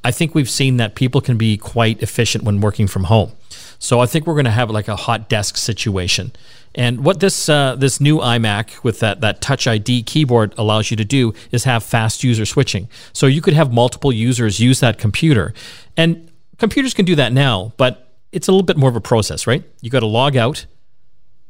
I 0.04 0.10
think 0.10 0.34
we've 0.34 0.50
seen 0.50 0.76
that 0.76 0.94
people 0.94 1.20
can 1.20 1.36
be 1.36 1.56
quite 1.56 2.02
efficient 2.02 2.44
when 2.44 2.60
working 2.60 2.86
from 2.86 3.04
home. 3.04 3.32
So 3.78 4.00
I 4.00 4.06
think 4.06 4.26
we're 4.26 4.34
going 4.34 4.44
to 4.44 4.50
have 4.50 4.70
like 4.70 4.88
a 4.88 4.96
hot 4.96 5.28
desk 5.28 5.56
situation. 5.56 6.32
And 6.74 7.04
what 7.04 7.20
this 7.20 7.48
uh, 7.48 7.76
this 7.76 8.00
new 8.00 8.18
iMac 8.18 8.84
with 8.84 9.00
that 9.00 9.20
that 9.20 9.40
Touch 9.40 9.66
ID 9.66 10.02
keyboard 10.02 10.54
allows 10.58 10.90
you 10.90 10.96
to 10.96 11.04
do 11.04 11.32
is 11.50 11.64
have 11.64 11.82
fast 11.82 12.22
user 12.22 12.44
switching. 12.44 12.88
So 13.12 13.26
you 13.26 13.40
could 13.40 13.54
have 13.54 13.72
multiple 13.72 14.12
users 14.12 14.60
use 14.60 14.80
that 14.80 14.98
computer, 14.98 15.54
and 15.96 16.30
computers 16.58 16.94
can 16.94 17.04
do 17.04 17.16
that 17.16 17.32
now, 17.32 17.72
but 17.76 18.14
it's 18.32 18.48
a 18.48 18.52
little 18.52 18.64
bit 18.64 18.76
more 18.76 18.90
of 18.90 18.96
a 18.96 19.00
process, 19.00 19.46
right? 19.46 19.64
You 19.80 19.90
got 19.90 20.00
to 20.00 20.06
log 20.06 20.36
out, 20.36 20.66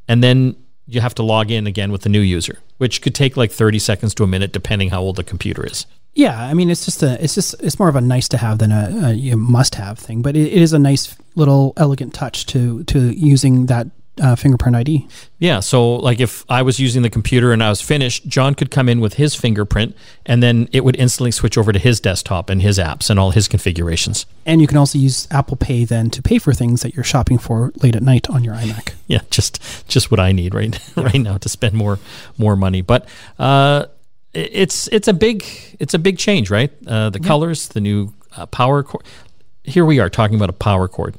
and 0.09 0.23
then 0.25 0.57
you 0.87 1.01
have 1.01 1.15
to 1.17 1.23
log 1.23 1.51
in 1.51 1.67
again 1.67 1.93
with 1.93 2.03
the 2.03 2.09
new 2.09 2.21
user, 2.21 2.59
which 2.79 3.03
could 3.03 3.15
take 3.15 3.37
like 3.37 3.53
30 3.53 3.79
seconds 3.79 4.15
to 4.15 4.25
a 4.25 4.27
minute, 4.27 4.53
depending 4.53 4.89
how 4.91 5.03
old 5.03 5.17
the 5.17 5.25
computer 5.25 5.67
is. 5.67 5.87
Yeah, 6.15 6.43
I 6.43 6.55
mean, 6.55 6.71
it's 6.71 6.85
just 6.85 7.03
a, 7.03 7.23
it's 7.23 7.35
just, 7.35 7.55
it's 7.61 7.79
more 7.79 7.89
of 7.89 7.95
a 7.95 8.01
nice 8.01 8.27
to 8.31 8.39
have 8.39 8.59
than 8.59 8.73
a, 8.73 9.13
a 9.13 9.37
must 9.37 9.75
have 9.75 9.99
thing, 9.99 10.23
but 10.23 10.37
it, 10.37 10.53
it 10.53 10.63
is 10.63 10.73
a 10.73 10.79
nice 10.79 11.15
little 11.35 11.75
elegant 11.77 12.15
touch 12.15 12.47
to 12.47 12.83
to 12.85 13.11
using 13.11 13.67
that 13.67 13.87
uh, 14.21 14.37
fingerprint 14.37 14.77
ID. 14.77 15.07
Yeah. 15.39 15.61
So, 15.61 15.97
like, 15.97 16.21
if 16.21 16.45
I 16.49 16.63
was 16.63 16.79
using 16.79 17.03
the 17.03 17.11
computer 17.11 17.53
and 17.53 17.63
I 17.63 17.69
was 17.69 17.81
finished, 17.81 18.27
John 18.27 18.55
could 18.55 18.71
come 18.71 18.89
in 18.89 19.01
with 19.01 19.15
his 19.15 19.35
fingerprint, 19.35 19.97
and 20.27 20.43
then 20.43 20.69
it 20.73 20.85
would 20.85 20.97
instantly 20.97 21.31
switch 21.31 21.57
over 21.57 21.73
to 21.73 21.79
his 21.79 22.01
desktop 22.01 22.51
and 22.51 22.63
his 22.63 22.79
apps 22.79 23.11
and 23.11 23.19
all 23.19 23.31
his 23.31 23.49
configurations. 23.49 24.27
And 24.47 24.61
you 24.61 24.67
can 24.67 24.77
also 24.77 24.99
use 24.99 25.29
Apple 25.31 25.57
Pay 25.57 25.85
then 25.85 26.11
to 26.11 26.23
pay 26.23 26.39
for 26.39 26.53
things 26.53 26.83
that 26.83 26.95
you're 26.95 27.05
shopping 27.05 27.39
for 27.39 27.73
late 27.83 27.97
at 27.97 28.03
night 28.03 28.29
on 28.29 28.45
your 28.45 28.55
iMac. 28.55 28.95
yeah, 29.07 29.21
just 29.31 29.61
just 29.89 30.11
what 30.11 30.21
I 30.21 30.33
need 30.33 30.55
right 30.55 30.79
right 30.97 31.21
now 31.21 31.39
to 31.39 31.49
spend 31.49 31.75
more 31.75 31.99
more 32.37 32.57
money. 32.57 32.83
But 32.83 33.09
uh, 33.39 33.87
it's 34.35 34.89
it's 34.89 35.09
a 35.09 35.13
big 35.13 35.45
it's 35.79 35.95
a 35.95 35.99
big 35.99 36.19
change, 36.19 36.51
right? 36.51 36.73
Uh, 36.87 37.11
the 37.11 37.21
yeah. 37.21 37.27
colors, 37.27 37.69
the 37.69 37.81
new 37.81 38.13
uh, 38.37 38.47
power 38.47 38.83
cord. 38.83 39.05
Here 39.65 39.85
we 39.85 39.99
are 40.01 40.09
talking 40.09 40.37
about 40.37 40.51
a 40.51 40.55
power 40.55 40.89
cord. 40.89 41.17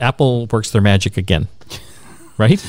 Apple 0.00 0.46
works 0.46 0.70
their 0.70 0.80
magic 0.80 1.16
again 1.16 1.48
right? 2.38 2.64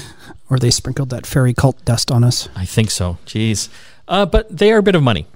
Or 0.49 0.57
they 0.57 0.71
sprinkled 0.71 1.09
that 1.11 1.25
fairy 1.25 1.53
cult 1.53 1.85
dust 1.85 2.11
on 2.11 2.23
us. 2.23 2.49
I 2.55 2.65
think 2.65 2.91
so. 2.91 3.17
Jeez. 3.25 3.69
Uh, 4.07 4.25
but 4.25 4.49
they 4.49 4.71
are 4.71 4.79
a 4.79 4.83
bit 4.83 4.95
of 4.95 5.03
money. 5.03 5.27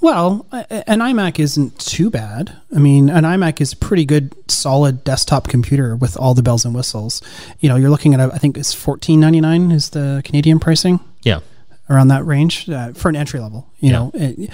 Well, 0.00 0.46
an 0.52 1.00
iMac 1.00 1.40
isn't 1.40 1.76
too 1.80 2.08
bad. 2.08 2.56
I 2.72 2.78
mean, 2.78 3.10
an 3.10 3.24
iMac 3.24 3.60
is 3.60 3.72
a 3.72 3.76
pretty 3.76 4.04
good, 4.04 4.32
solid 4.48 5.02
desktop 5.02 5.48
computer 5.48 5.96
with 5.96 6.16
all 6.16 6.34
the 6.34 6.42
bells 6.42 6.64
and 6.64 6.72
whistles. 6.72 7.20
You 7.58 7.68
know, 7.68 7.74
you're 7.74 7.90
looking 7.90 8.14
at, 8.14 8.20
I 8.20 8.38
think 8.38 8.56
it's 8.56 8.72
fourteen 8.72 9.18
ninety 9.18 9.40
nine 9.40 9.72
is 9.72 9.90
the 9.90 10.22
Canadian 10.24 10.60
pricing. 10.60 11.00
Yeah, 11.22 11.40
around 11.90 12.08
that 12.08 12.24
range 12.24 12.70
uh, 12.70 12.92
for 12.92 13.08
an 13.08 13.16
entry 13.16 13.40
level. 13.40 13.66
You 13.80 13.90
yeah. 13.90 13.98
know, 13.98 14.10
it, 14.14 14.50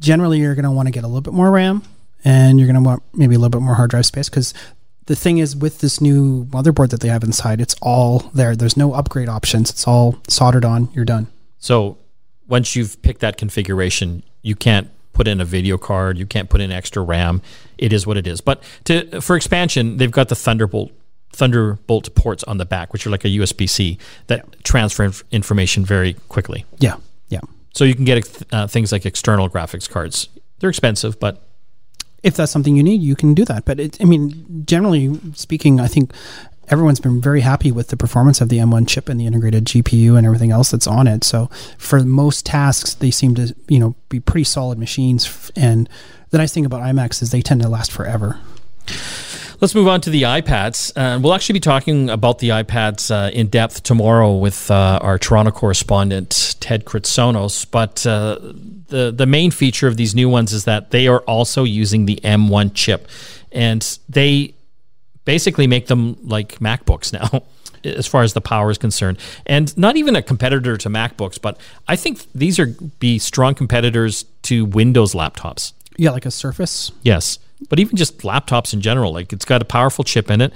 generally 0.00 0.38
you're 0.38 0.54
going 0.54 0.64
to 0.64 0.70
want 0.70 0.86
to 0.86 0.92
get 0.92 1.04
a 1.04 1.08
little 1.08 1.20
bit 1.20 1.34
more 1.34 1.50
RAM, 1.50 1.82
and 2.24 2.58
you're 2.58 2.66
going 2.66 2.82
to 2.82 2.88
want 2.88 3.02
maybe 3.12 3.34
a 3.34 3.38
little 3.38 3.50
bit 3.50 3.60
more 3.60 3.74
hard 3.74 3.90
drive 3.90 4.06
space 4.06 4.30
because 4.30 4.54
the 5.06 5.16
thing 5.16 5.38
is 5.38 5.56
with 5.56 5.80
this 5.80 6.00
new 6.00 6.44
motherboard 6.46 6.90
that 6.90 7.00
they 7.00 7.08
have 7.08 7.22
inside, 7.22 7.60
it's 7.60 7.74
all 7.80 8.30
there. 8.34 8.54
There's 8.54 8.76
no 8.76 8.92
upgrade 8.92 9.28
options. 9.28 9.70
It's 9.70 9.86
all 9.86 10.16
soldered 10.28 10.64
on. 10.64 10.88
You're 10.92 11.04
done. 11.04 11.28
So 11.58 11.98
once 12.48 12.76
you've 12.76 13.00
picked 13.02 13.20
that 13.20 13.36
configuration, 13.36 14.22
you 14.42 14.54
can't 14.54 14.90
put 15.12 15.26
in 15.26 15.40
a 15.40 15.44
video 15.44 15.78
card, 15.78 16.18
you 16.18 16.26
can't 16.26 16.50
put 16.50 16.60
in 16.60 16.70
extra 16.70 17.02
RAM. 17.02 17.40
It 17.78 17.92
is 17.92 18.06
what 18.06 18.16
it 18.16 18.26
is. 18.26 18.40
But 18.40 18.62
to 18.84 19.20
for 19.20 19.36
expansion, 19.36 19.96
they've 19.96 20.10
got 20.10 20.28
the 20.28 20.36
Thunderbolt 20.36 20.92
Thunderbolt 21.32 22.14
ports 22.14 22.44
on 22.44 22.58
the 22.58 22.66
back, 22.66 22.92
which 22.92 23.06
are 23.06 23.10
like 23.10 23.24
a 23.24 23.28
USB 23.28 23.68
C 23.68 23.98
that 24.26 24.38
yeah. 24.38 24.54
transfer 24.62 25.04
inf- 25.04 25.24
information 25.30 25.84
very 25.84 26.14
quickly. 26.28 26.64
Yeah, 26.78 26.96
yeah. 27.28 27.40
So 27.74 27.84
you 27.84 27.94
can 27.94 28.04
get 28.04 28.42
uh, 28.52 28.66
things 28.66 28.90
like 28.92 29.06
external 29.06 29.48
graphics 29.48 29.88
cards. 29.88 30.28
They're 30.58 30.70
expensive, 30.70 31.20
but 31.20 31.45
if 32.26 32.34
that's 32.34 32.50
something 32.50 32.76
you 32.76 32.82
need, 32.82 33.00
you 33.00 33.14
can 33.14 33.34
do 33.34 33.44
that. 33.44 33.64
But 33.64 33.78
it, 33.78 34.00
I 34.00 34.04
mean, 34.04 34.64
generally 34.66 35.20
speaking, 35.34 35.78
I 35.78 35.86
think 35.86 36.12
everyone's 36.68 36.98
been 36.98 37.20
very 37.20 37.40
happy 37.40 37.70
with 37.70 37.88
the 37.88 37.96
performance 37.96 38.40
of 38.40 38.48
the 38.48 38.58
M1 38.58 38.88
chip 38.88 39.08
and 39.08 39.20
the 39.20 39.26
integrated 39.26 39.64
GPU 39.64 40.18
and 40.18 40.26
everything 40.26 40.50
else 40.50 40.72
that's 40.72 40.88
on 40.88 41.06
it. 41.06 41.22
So 41.22 41.48
for 41.78 42.00
most 42.00 42.44
tasks, 42.44 42.94
they 42.94 43.12
seem 43.12 43.36
to 43.36 43.54
you 43.68 43.78
know 43.78 43.94
be 44.08 44.18
pretty 44.18 44.42
solid 44.42 44.76
machines. 44.76 45.52
And 45.54 45.88
the 46.30 46.38
nice 46.38 46.52
thing 46.52 46.66
about 46.66 46.82
iMacs 46.82 47.22
is 47.22 47.30
they 47.30 47.42
tend 47.42 47.62
to 47.62 47.68
last 47.68 47.92
forever. 47.92 48.40
Let's 49.58 49.74
move 49.74 49.88
on 49.88 50.02
to 50.02 50.10
the 50.10 50.22
iPads. 50.22 50.92
Uh, 50.94 51.18
we'll 51.18 51.32
actually 51.32 51.54
be 51.54 51.60
talking 51.60 52.10
about 52.10 52.40
the 52.40 52.50
iPads 52.50 53.10
uh, 53.10 53.30
in 53.30 53.46
depth 53.46 53.82
tomorrow 53.82 54.36
with 54.36 54.70
uh, 54.70 54.98
our 55.00 55.18
Toronto 55.18 55.50
correspondent 55.50 56.56
Ted 56.60 56.84
Kritsonis. 56.84 57.64
But 57.70 58.06
uh, 58.06 58.38
the 58.88 59.10
the 59.16 59.24
main 59.24 59.50
feature 59.50 59.88
of 59.88 59.96
these 59.96 60.14
new 60.14 60.28
ones 60.28 60.52
is 60.52 60.64
that 60.64 60.90
they 60.90 61.08
are 61.08 61.20
also 61.20 61.64
using 61.64 62.04
the 62.04 62.20
M1 62.22 62.72
chip, 62.74 63.08
and 63.50 63.98
they 64.10 64.54
basically 65.24 65.66
make 65.66 65.86
them 65.86 66.18
like 66.22 66.58
MacBooks 66.58 67.12
now. 67.14 67.42
as 67.84 68.06
far 68.06 68.22
as 68.22 68.34
the 68.34 68.42
power 68.42 68.70
is 68.70 68.76
concerned, 68.76 69.18
and 69.46 69.76
not 69.78 69.96
even 69.96 70.16
a 70.16 70.22
competitor 70.22 70.76
to 70.76 70.90
MacBooks, 70.90 71.40
but 71.40 71.58
I 71.88 71.96
think 71.96 72.26
these 72.34 72.58
are 72.58 72.66
be 72.98 73.18
strong 73.18 73.54
competitors 73.54 74.26
to 74.42 74.66
Windows 74.66 75.14
laptops. 75.14 75.72
Yeah, 75.96 76.10
like 76.10 76.26
a 76.26 76.30
Surface. 76.30 76.92
Yes, 77.02 77.38
but 77.68 77.78
even 77.78 77.96
just 77.96 78.18
laptops 78.18 78.72
in 78.72 78.80
general, 78.80 79.12
like 79.12 79.32
it's 79.32 79.44
got 79.44 79.62
a 79.62 79.64
powerful 79.64 80.04
chip 80.04 80.30
in 80.30 80.40
it, 80.40 80.52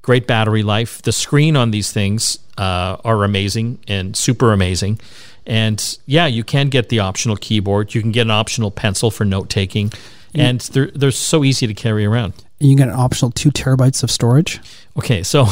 great 0.00 0.26
battery 0.26 0.62
life. 0.62 1.02
The 1.02 1.12
screen 1.12 1.56
on 1.56 1.70
these 1.70 1.92
things 1.92 2.38
uh, 2.58 2.96
are 3.04 3.24
amazing 3.24 3.78
and 3.88 4.16
super 4.16 4.52
amazing. 4.52 5.00
And 5.46 5.98
yeah, 6.06 6.26
you 6.26 6.44
can 6.44 6.68
get 6.68 6.88
the 6.88 7.00
optional 7.00 7.36
keyboard. 7.36 7.94
You 7.94 8.00
can 8.00 8.12
get 8.12 8.22
an 8.22 8.30
optional 8.30 8.70
pencil 8.70 9.10
for 9.10 9.24
note 9.24 9.48
taking, 9.48 9.92
and 10.34 10.60
they're 10.60 10.90
they're 10.94 11.10
so 11.10 11.42
easy 11.42 11.66
to 11.66 11.74
carry 11.74 12.04
around. 12.04 12.34
And 12.60 12.70
you 12.70 12.76
get 12.76 12.88
an 12.88 12.94
optional 12.94 13.32
two 13.32 13.50
terabytes 13.50 14.04
of 14.04 14.10
storage. 14.10 14.60
Okay, 14.96 15.24
so 15.24 15.46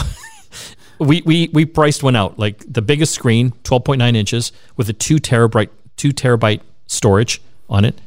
we 1.01 1.23
we 1.23 1.51
we 1.53 1.65
priced 1.65 2.05
one 2.05 2.15
out 2.15 2.39
like 2.39 2.63
the 2.73 2.83
biggest 2.83 3.15
screen, 3.15 3.53
twelve 3.65 3.85
point 3.85 3.99
nine 3.99 4.15
inches, 4.15 4.53
with 4.77 4.89
a 4.89 4.93
two 4.93 5.17
terabyte 5.17 5.71
two 5.97 6.11
terabyte 6.11 6.61
storage 6.87 7.43
on 7.69 7.85
it 7.85 8.01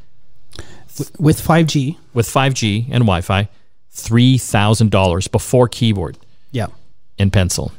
with 1.18 1.40
5G. 1.40 1.96
With 2.12 2.26
5G 2.26 2.84
and 2.90 3.04
Wi 3.04 3.20
Fi, 3.20 3.48
$3,000 3.94 5.30
before 5.30 5.68
keyboard. 5.68 6.18
Yeah. 6.50 6.66
And 7.18 7.32
pencil. 7.32 7.72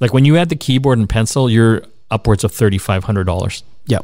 Like 0.00 0.12
when 0.12 0.24
you 0.24 0.36
add 0.36 0.48
the 0.48 0.56
keyboard 0.56 0.98
and 0.98 1.08
pencil, 1.08 1.48
you're 1.50 1.82
upwards 2.10 2.44
of 2.44 2.52
$3,500. 2.52 3.62
Yeah. 3.86 3.98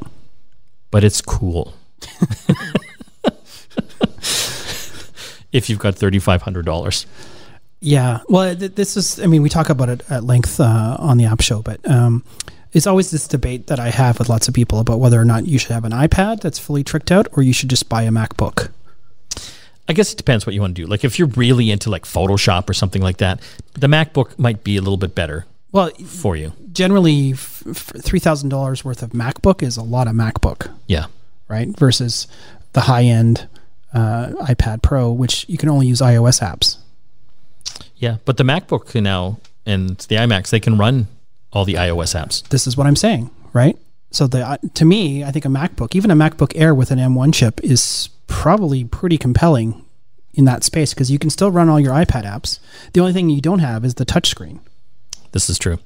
But 0.90 1.04
it's 1.04 1.20
cool. 1.20 1.74
if 5.52 5.68
you've 5.68 5.78
got 5.78 5.94
$3,500. 5.94 7.06
Yeah. 7.80 8.20
Well, 8.28 8.54
this 8.54 8.96
is, 8.96 9.20
I 9.20 9.26
mean, 9.26 9.42
we 9.42 9.48
talk 9.48 9.68
about 9.70 9.88
it 9.88 10.02
at 10.10 10.24
length 10.24 10.60
uh, 10.60 10.96
on 10.98 11.16
the 11.16 11.24
app 11.24 11.40
show, 11.40 11.62
but 11.62 11.80
um, 11.88 12.24
it's 12.72 12.86
always 12.86 13.10
this 13.10 13.26
debate 13.26 13.66
that 13.66 13.80
I 13.80 13.90
have 13.90 14.18
with 14.18 14.28
lots 14.28 14.48
of 14.48 14.54
people 14.54 14.78
about 14.78 15.00
whether 15.00 15.20
or 15.20 15.24
not 15.24 15.46
you 15.46 15.58
should 15.58 15.72
have 15.72 15.84
an 15.84 15.92
iPad 15.92 16.40
that's 16.40 16.58
fully 16.58 16.84
tricked 16.84 17.10
out 17.10 17.26
or 17.32 17.42
you 17.42 17.52
should 17.52 17.70
just 17.70 17.88
buy 17.88 18.02
a 18.02 18.10
MacBook. 18.10 18.70
I 19.88 19.92
guess 19.92 20.12
it 20.12 20.16
depends 20.16 20.46
what 20.46 20.54
you 20.54 20.60
want 20.60 20.76
to 20.76 20.82
do. 20.82 20.86
Like 20.86 21.04
if 21.04 21.18
you're 21.18 21.28
really 21.28 21.70
into 21.70 21.90
like 21.90 22.04
Photoshop 22.04 22.68
or 22.68 22.74
something 22.74 23.02
like 23.02 23.16
that, 23.16 23.40
the 23.74 23.88
MacBook 23.88 24.38
might 24.38 24.62
be 24.62 24.76
a 24.76 24.80
little 24.80 24.96
bit 24.96 25.16
better. 25.16 25.46
Well, 25.72 25.90
for 26.06 26.36
you, 26.36 26.52
generally, 26.72 27.32
f- 27.32 27.62
f- 27.66 27.92
three 28.02 28.18
thousand 28.18 28.48
dollars 28.48 28.84
worth 28.84 29.02
of 29.02 29.10
MacBook 29.10 29.62
is 29.62 29.76
a 29.76 29.82
lot 29.82 30.08
of 30.08 30.14
MacBook. 30.14 30.72
Yeah, 30.86 31.06
right. 31.48 31.68
Versus 31.78 32.26
the 32.72 32.82
high 32.82 33.04
end 33.04 33.48
uh, 33.92 34.28
iPad 34.40 34.82
Pro, 34.82 35.12
which 35.12 35.48
you 35.48 35.58
can 35.58 35.68
only 35.68 35.86
use 35.86 36.00
iOS 36.00 36.40
apps. 36.40 36.78
Yeah, 37.96 38.16
but 38.24 38.36
the 38.36 38.44
MacBook 38.44 39.00
now 39.00 39.38
and 39.66 39.96
the 40.08 40.16
iMacs 40.16 40.50
they 40.50 40.60
can 40.60 40.78
run 40.78 41.06
all 41.52 41.64
the 41.64 41.74
iOS 41.74 42.14
apps. 42.18 42.46
This 42.48 42.66
is 42.66 42.76
what 42.76 42.86
I'm 42.86 42.96
saying, 42.96 43.30
right? 43.52 43.76
So 44.10 44.26
the 44.26 44.46
uh, 44.46 44.56
to 44.74 44.84
me, 44.84 45.24
I 45.24 45.30
think 45.30 45.44
a 45.44 45.48
MacBook, 45.48 45.94
even 45.94 46.10
a 46.10 46.16
MacBook 46.16 46.52
Air 46.54 46.74
with 46.74 46.90
an 46.90 46.98
M1 46.98 47.32
chip, 47.34 47.62
is 47.62 48.08
probably 48.26 48.84
pretty 48.84 49.18
compelling 49.18 49.84
in 50.34 50.44
that 50.44 50.64
space 50.64 50.94
because 50.94 51.10
you 51.10 51.18
can 51.18 51.30
still 51.30 51.50
run 51.50 51.68
all 51.68 51.80
your 51.80 51.92
iPad 51.92 52.24
apps. 52.24 52.58
The 52.92 53.00
only 53.00 53.12
thing 53.12 53.30
you 53.30 53.40
don't 53.40 53.58
have 53.60 53.84
is 53.84 53.94
the 53.94 54.06
touchscreen. 54.06 54.60
This 55.32 55.50
is 55.50 55.58
true. 55.58 55.78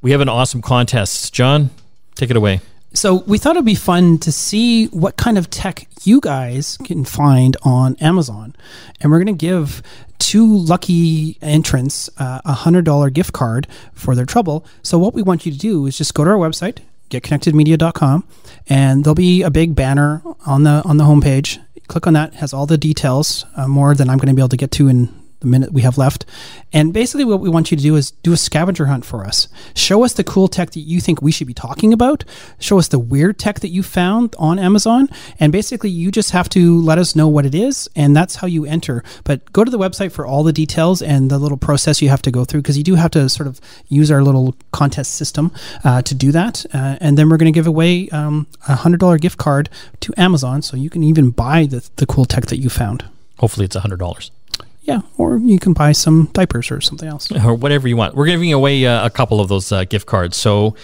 We 0.00 0.12
have 0.12 0.20
an 0.20 0.28
awesome 0.28 0.62
contest. 0.62 1.32
John, 1.34 1.70
take 2.14 2.30
it 2.30 2.36
away. 2.36 2.60
So 2.94 3.16
we 3.26 3.38
thought 3.38 3.56
it'd 3.56 3.64
be 3.64 3.74
fun 3.74 4.18
to 4.18 4.32
see 4.32 4.86
what 4.86 5.16
kind 5.16 5.36
of 5.36 5.50
tech 5.50 5.86
you 6.04 6.20
guys 6.20 6.78
can 6.84 7.04
find 7.04 7.56
on 7.62 7.96
Amazon, 7.96 8.56
and 9.00 9.10
we're 9.10 9.22
going 9.22 9.36
to 9.36 9.46
give 9.46 9.82
two 10.18 10.56
lucky 10.56 11.38
entrants 11.42 12.08
uh, 12.18 12.40
a 12.44 12.52
hundred 12.52 12.84
dollar 12.84 13.10
gift 13.10 13.32
card 13.32 13.66
for 13.92 14.14
their 14.14 14.26
trouble. 14.26 14.64
So 14.82 14.98
what 14.98 15.14
we 15.14 15.22
want 15.22 15.44
you 15.44 15.52
to 15.52 15.58
do 15.58 15.86
is 15.86 15.98
just 15.98 16.14
go 16.14 16.24
to 16.24 16.30
our 16.30 16.36
website, 16.36 16.78
getconnectedmedia.com, 17.10 18.26
and 18.68 19.04
there'll 19.04 19.14
be 19.14 19.42
a 19.42 19.50
big 19.50 19.74
banner 19.74 20.22
on 20.46 20.62
the 20.64 20.82
on 20.84 20.96
the 20.96 21.04
homepage. 21.04 21.62
Click 21.88 22.06
on 22.06 22.14
that; 22.14 22.34
has 22.34 22.52
all 22.52 22.66
the 22.66 22.78
details, 22.78 23.44
uh, 23.56 23.68
more 23.68 23.94
than 23.94 24.08
I'm 24.10 24.18
going 24.18 24.28
to 24.28 24.34
be 24.34 24.40
able 24.40 24.48
to 24.50 24.56
get 24.56 24.70
to 24.72 24.88
in 24.88 25.14
the 25.40 25.46
minute 25.46 25.72
we 25.72 25.82
have 25.82 25.98
left. 25.98 26.24
And 26.72 26.92
basically, 26.92 27.24
what 27.24 27.40
we 27.40 27.48
want 27.48 27.70
you 27.70 27.76
to 27.76 27.82
do 27.82 27.96
is 27.96 28.10
do 28.10 28.32
a 28.32 28.36
scavenger 28.36 28.86
hunt 28.86 29.04
for 29.04 29.24
us. 29.24 29.48
Show 29.74 30.04
us 30.04 30.12
the 30.12 30.24
cool 30.24 30.48
tech 30.48 30.70
that 30.72 30.80
you 30.80 31.00
think 31.00 31.22
we 31.22 31.32
should 31.32 31.46
be 31.46 31.54
talking 31.54 31.92
about. 31.92 32.24
Show 32.58 32.78
us 32.78 32.88
the 32.88 32.98
weird 32.98 33.38
tech 33.38 33.60
that 33.60 33.68
you 33.68 33.82
found 33.82 34.34
on 34.38 34.58
Amazon. 34.58 35.08
And 35.40 35.52
basically, 35.52 35.90
you 35.90 36.10
just 36.10 36.32
have 36.32 36.48
to 36.50 36.80
let 36.80 36.98
us 36.98 37.16
know 37.16 37.28
what 37.28 37.46
it 37.46 37.54
is, 37.54 37.88
and 37.96 38.16
that's 38.16 38.36
how 38.36 38.46
you 38.46 38.64
enter. 38.64 39.02
But 39.24 39.52
go 39.52 39.64
to 39.64 39.70
the 39.70 39.78
website 39.78 40.12
for 40.12 40.26
all 40.26 40.42
the 40.42 40.52
details 40.52 41.00
and 41.00 41.30
the 41.30 41.38
little 41.38 41.58
process 41.58 42.02
you 42.02 42.08
have 42.08 42.22
to 42.22 42.30
go 42.30 42.44
through 42.44 42.62
because 42.62 42.76
you 42.76 42.84
do 42.84 42.96
have 42.96 43.10
to 43.12 43.28
sort 43.28 43.46
of 43.46 43.60
use 43.88 44.10
our 44.10 44.22
little 44.22 44.54
contest 44.72 45.14
system 45.14 45.52
uh, 45.84 46.02
to 46.02 46.14
do 46.14 46.32
that. 46.32 46.66
Uh, 46.72 46.96
and 47.00 47.16
then 47.16 47.28
we're 47.28 47.36
going 47.36 47.52
to 47.52 47.56
give 47.56 47.66
away 47.66 48.08
um, 48.10 48.46
a 48.68 48.74
$100 48.74 49.20
gift 49.20 49.38
card 49.38 49.70
to 50.00 50.12
Amazon 50.16 50.62
so 50.62 50.76
you 50.76 50.90
can 50.90 51.02
even 51.02 51.30
buy 51.30 51.66
the, 51.66 51.88
the 51.96 52.06
cool 52.06 52.24
tech 52.24 52.46
that 52.46 52.58
you 52.58 52.68
found. 52.68 53.04
Hopefully, 53.38 53.64
it's 53.64 53.76
$100. 53.76 54.30
Yeah, 54.88 55.02
or 55.18 55.36
you 55.36 55.58
can 55.58 55.74
buy 55.74 55.92
some 55.92 56.30
diapers 56.32 56.70
or 56.70 56.80
something 56.80 57.06
else. 57.06 57.30
Or 57.30 57.52
whatever 57.52 57.86
you 57.86 57.96
want. 57.98 58.14
We're 58.14 58.24
giving 58.24 58.54
away 58.54 58.86
uh, 58.86 59.04
a 59.04 59.10
couple 59.10 59.38
of 59.38 59.48
those 59.48 59.70
uh, 59.70 59.84
gift 59.84 60.06
cards. 60.06 60.38
So 60.38 60.76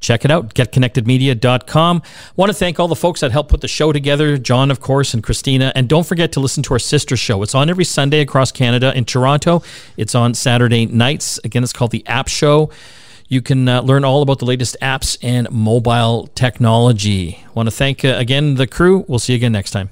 check 0.00 0.26
it 0.26 0.30
out, 0.30 0.52
getconnectedmedia.com. 0.52 2.02
Want 2.36 2.50
to 2.50 2.54
thank 2.54 2.78
all 2.78 2.88
the 2.88 2.94
folks 2.94 3.20
that 3.20 3.32
helped 3.32 3.48
put 3.48 3.62
the 3.62 3.68
show 3.68 3.90
together, 3.90 4.36
John, 4.36 4.70
of 4.70 4.80
course, 4.80 5.14
and 5.14 5.22
Christina. 5.22 5.72
And 5.74 5.88
don't 5.88 6.06
forget 6.06 6.30
to 6.32 6.40
listen 6.40 6.62
to 6.64 6.74
our 6.74 6.78
sister 6.78 7.16
show. 7.16 7.42
It's 7.42 7.54
on 7.54 7.70
every 7.70 7.86
Sunday 7.86 8.20
across 8.20 8.52
Canada. 8.52 8.94
In 8.94 9.06
Toronto, 9.06 9.62
it's 9.96 10.14
on 10.14 10.34
Saturday 10.34 10.84
nights. 10.84 11.40
Again, 11.42 11.62
it's 11.62 11.72
called 11.72 11.92
The 11.92 12.06
App 12.06 12.28
Show. 12.28 12.68
You 13.28 13.40
can 13.40 13.66
uh, 13.66 13.80
learn 13.80 14.04
all 14.04 14.20
about 14.20 14.40
the 14.40 14.46
latest 14.46 14.76
apps 14.82 15.16
and 15.22 15.50
mobile 15.50 16.26
technology. 16.34 17.42
Want 17.54 17.66
to 17.66 17.74
thank 17.74 18.04
uh, 18.04 18.08
again 18.08 18.56
the 18.56 18.66
crew. 18.66 19.06
We'll 19.08 19.18
see 19.18 19.32
you 19.32 19.38
again 19.38 19.52
next 19.52 19.70
time. 19.70 19.88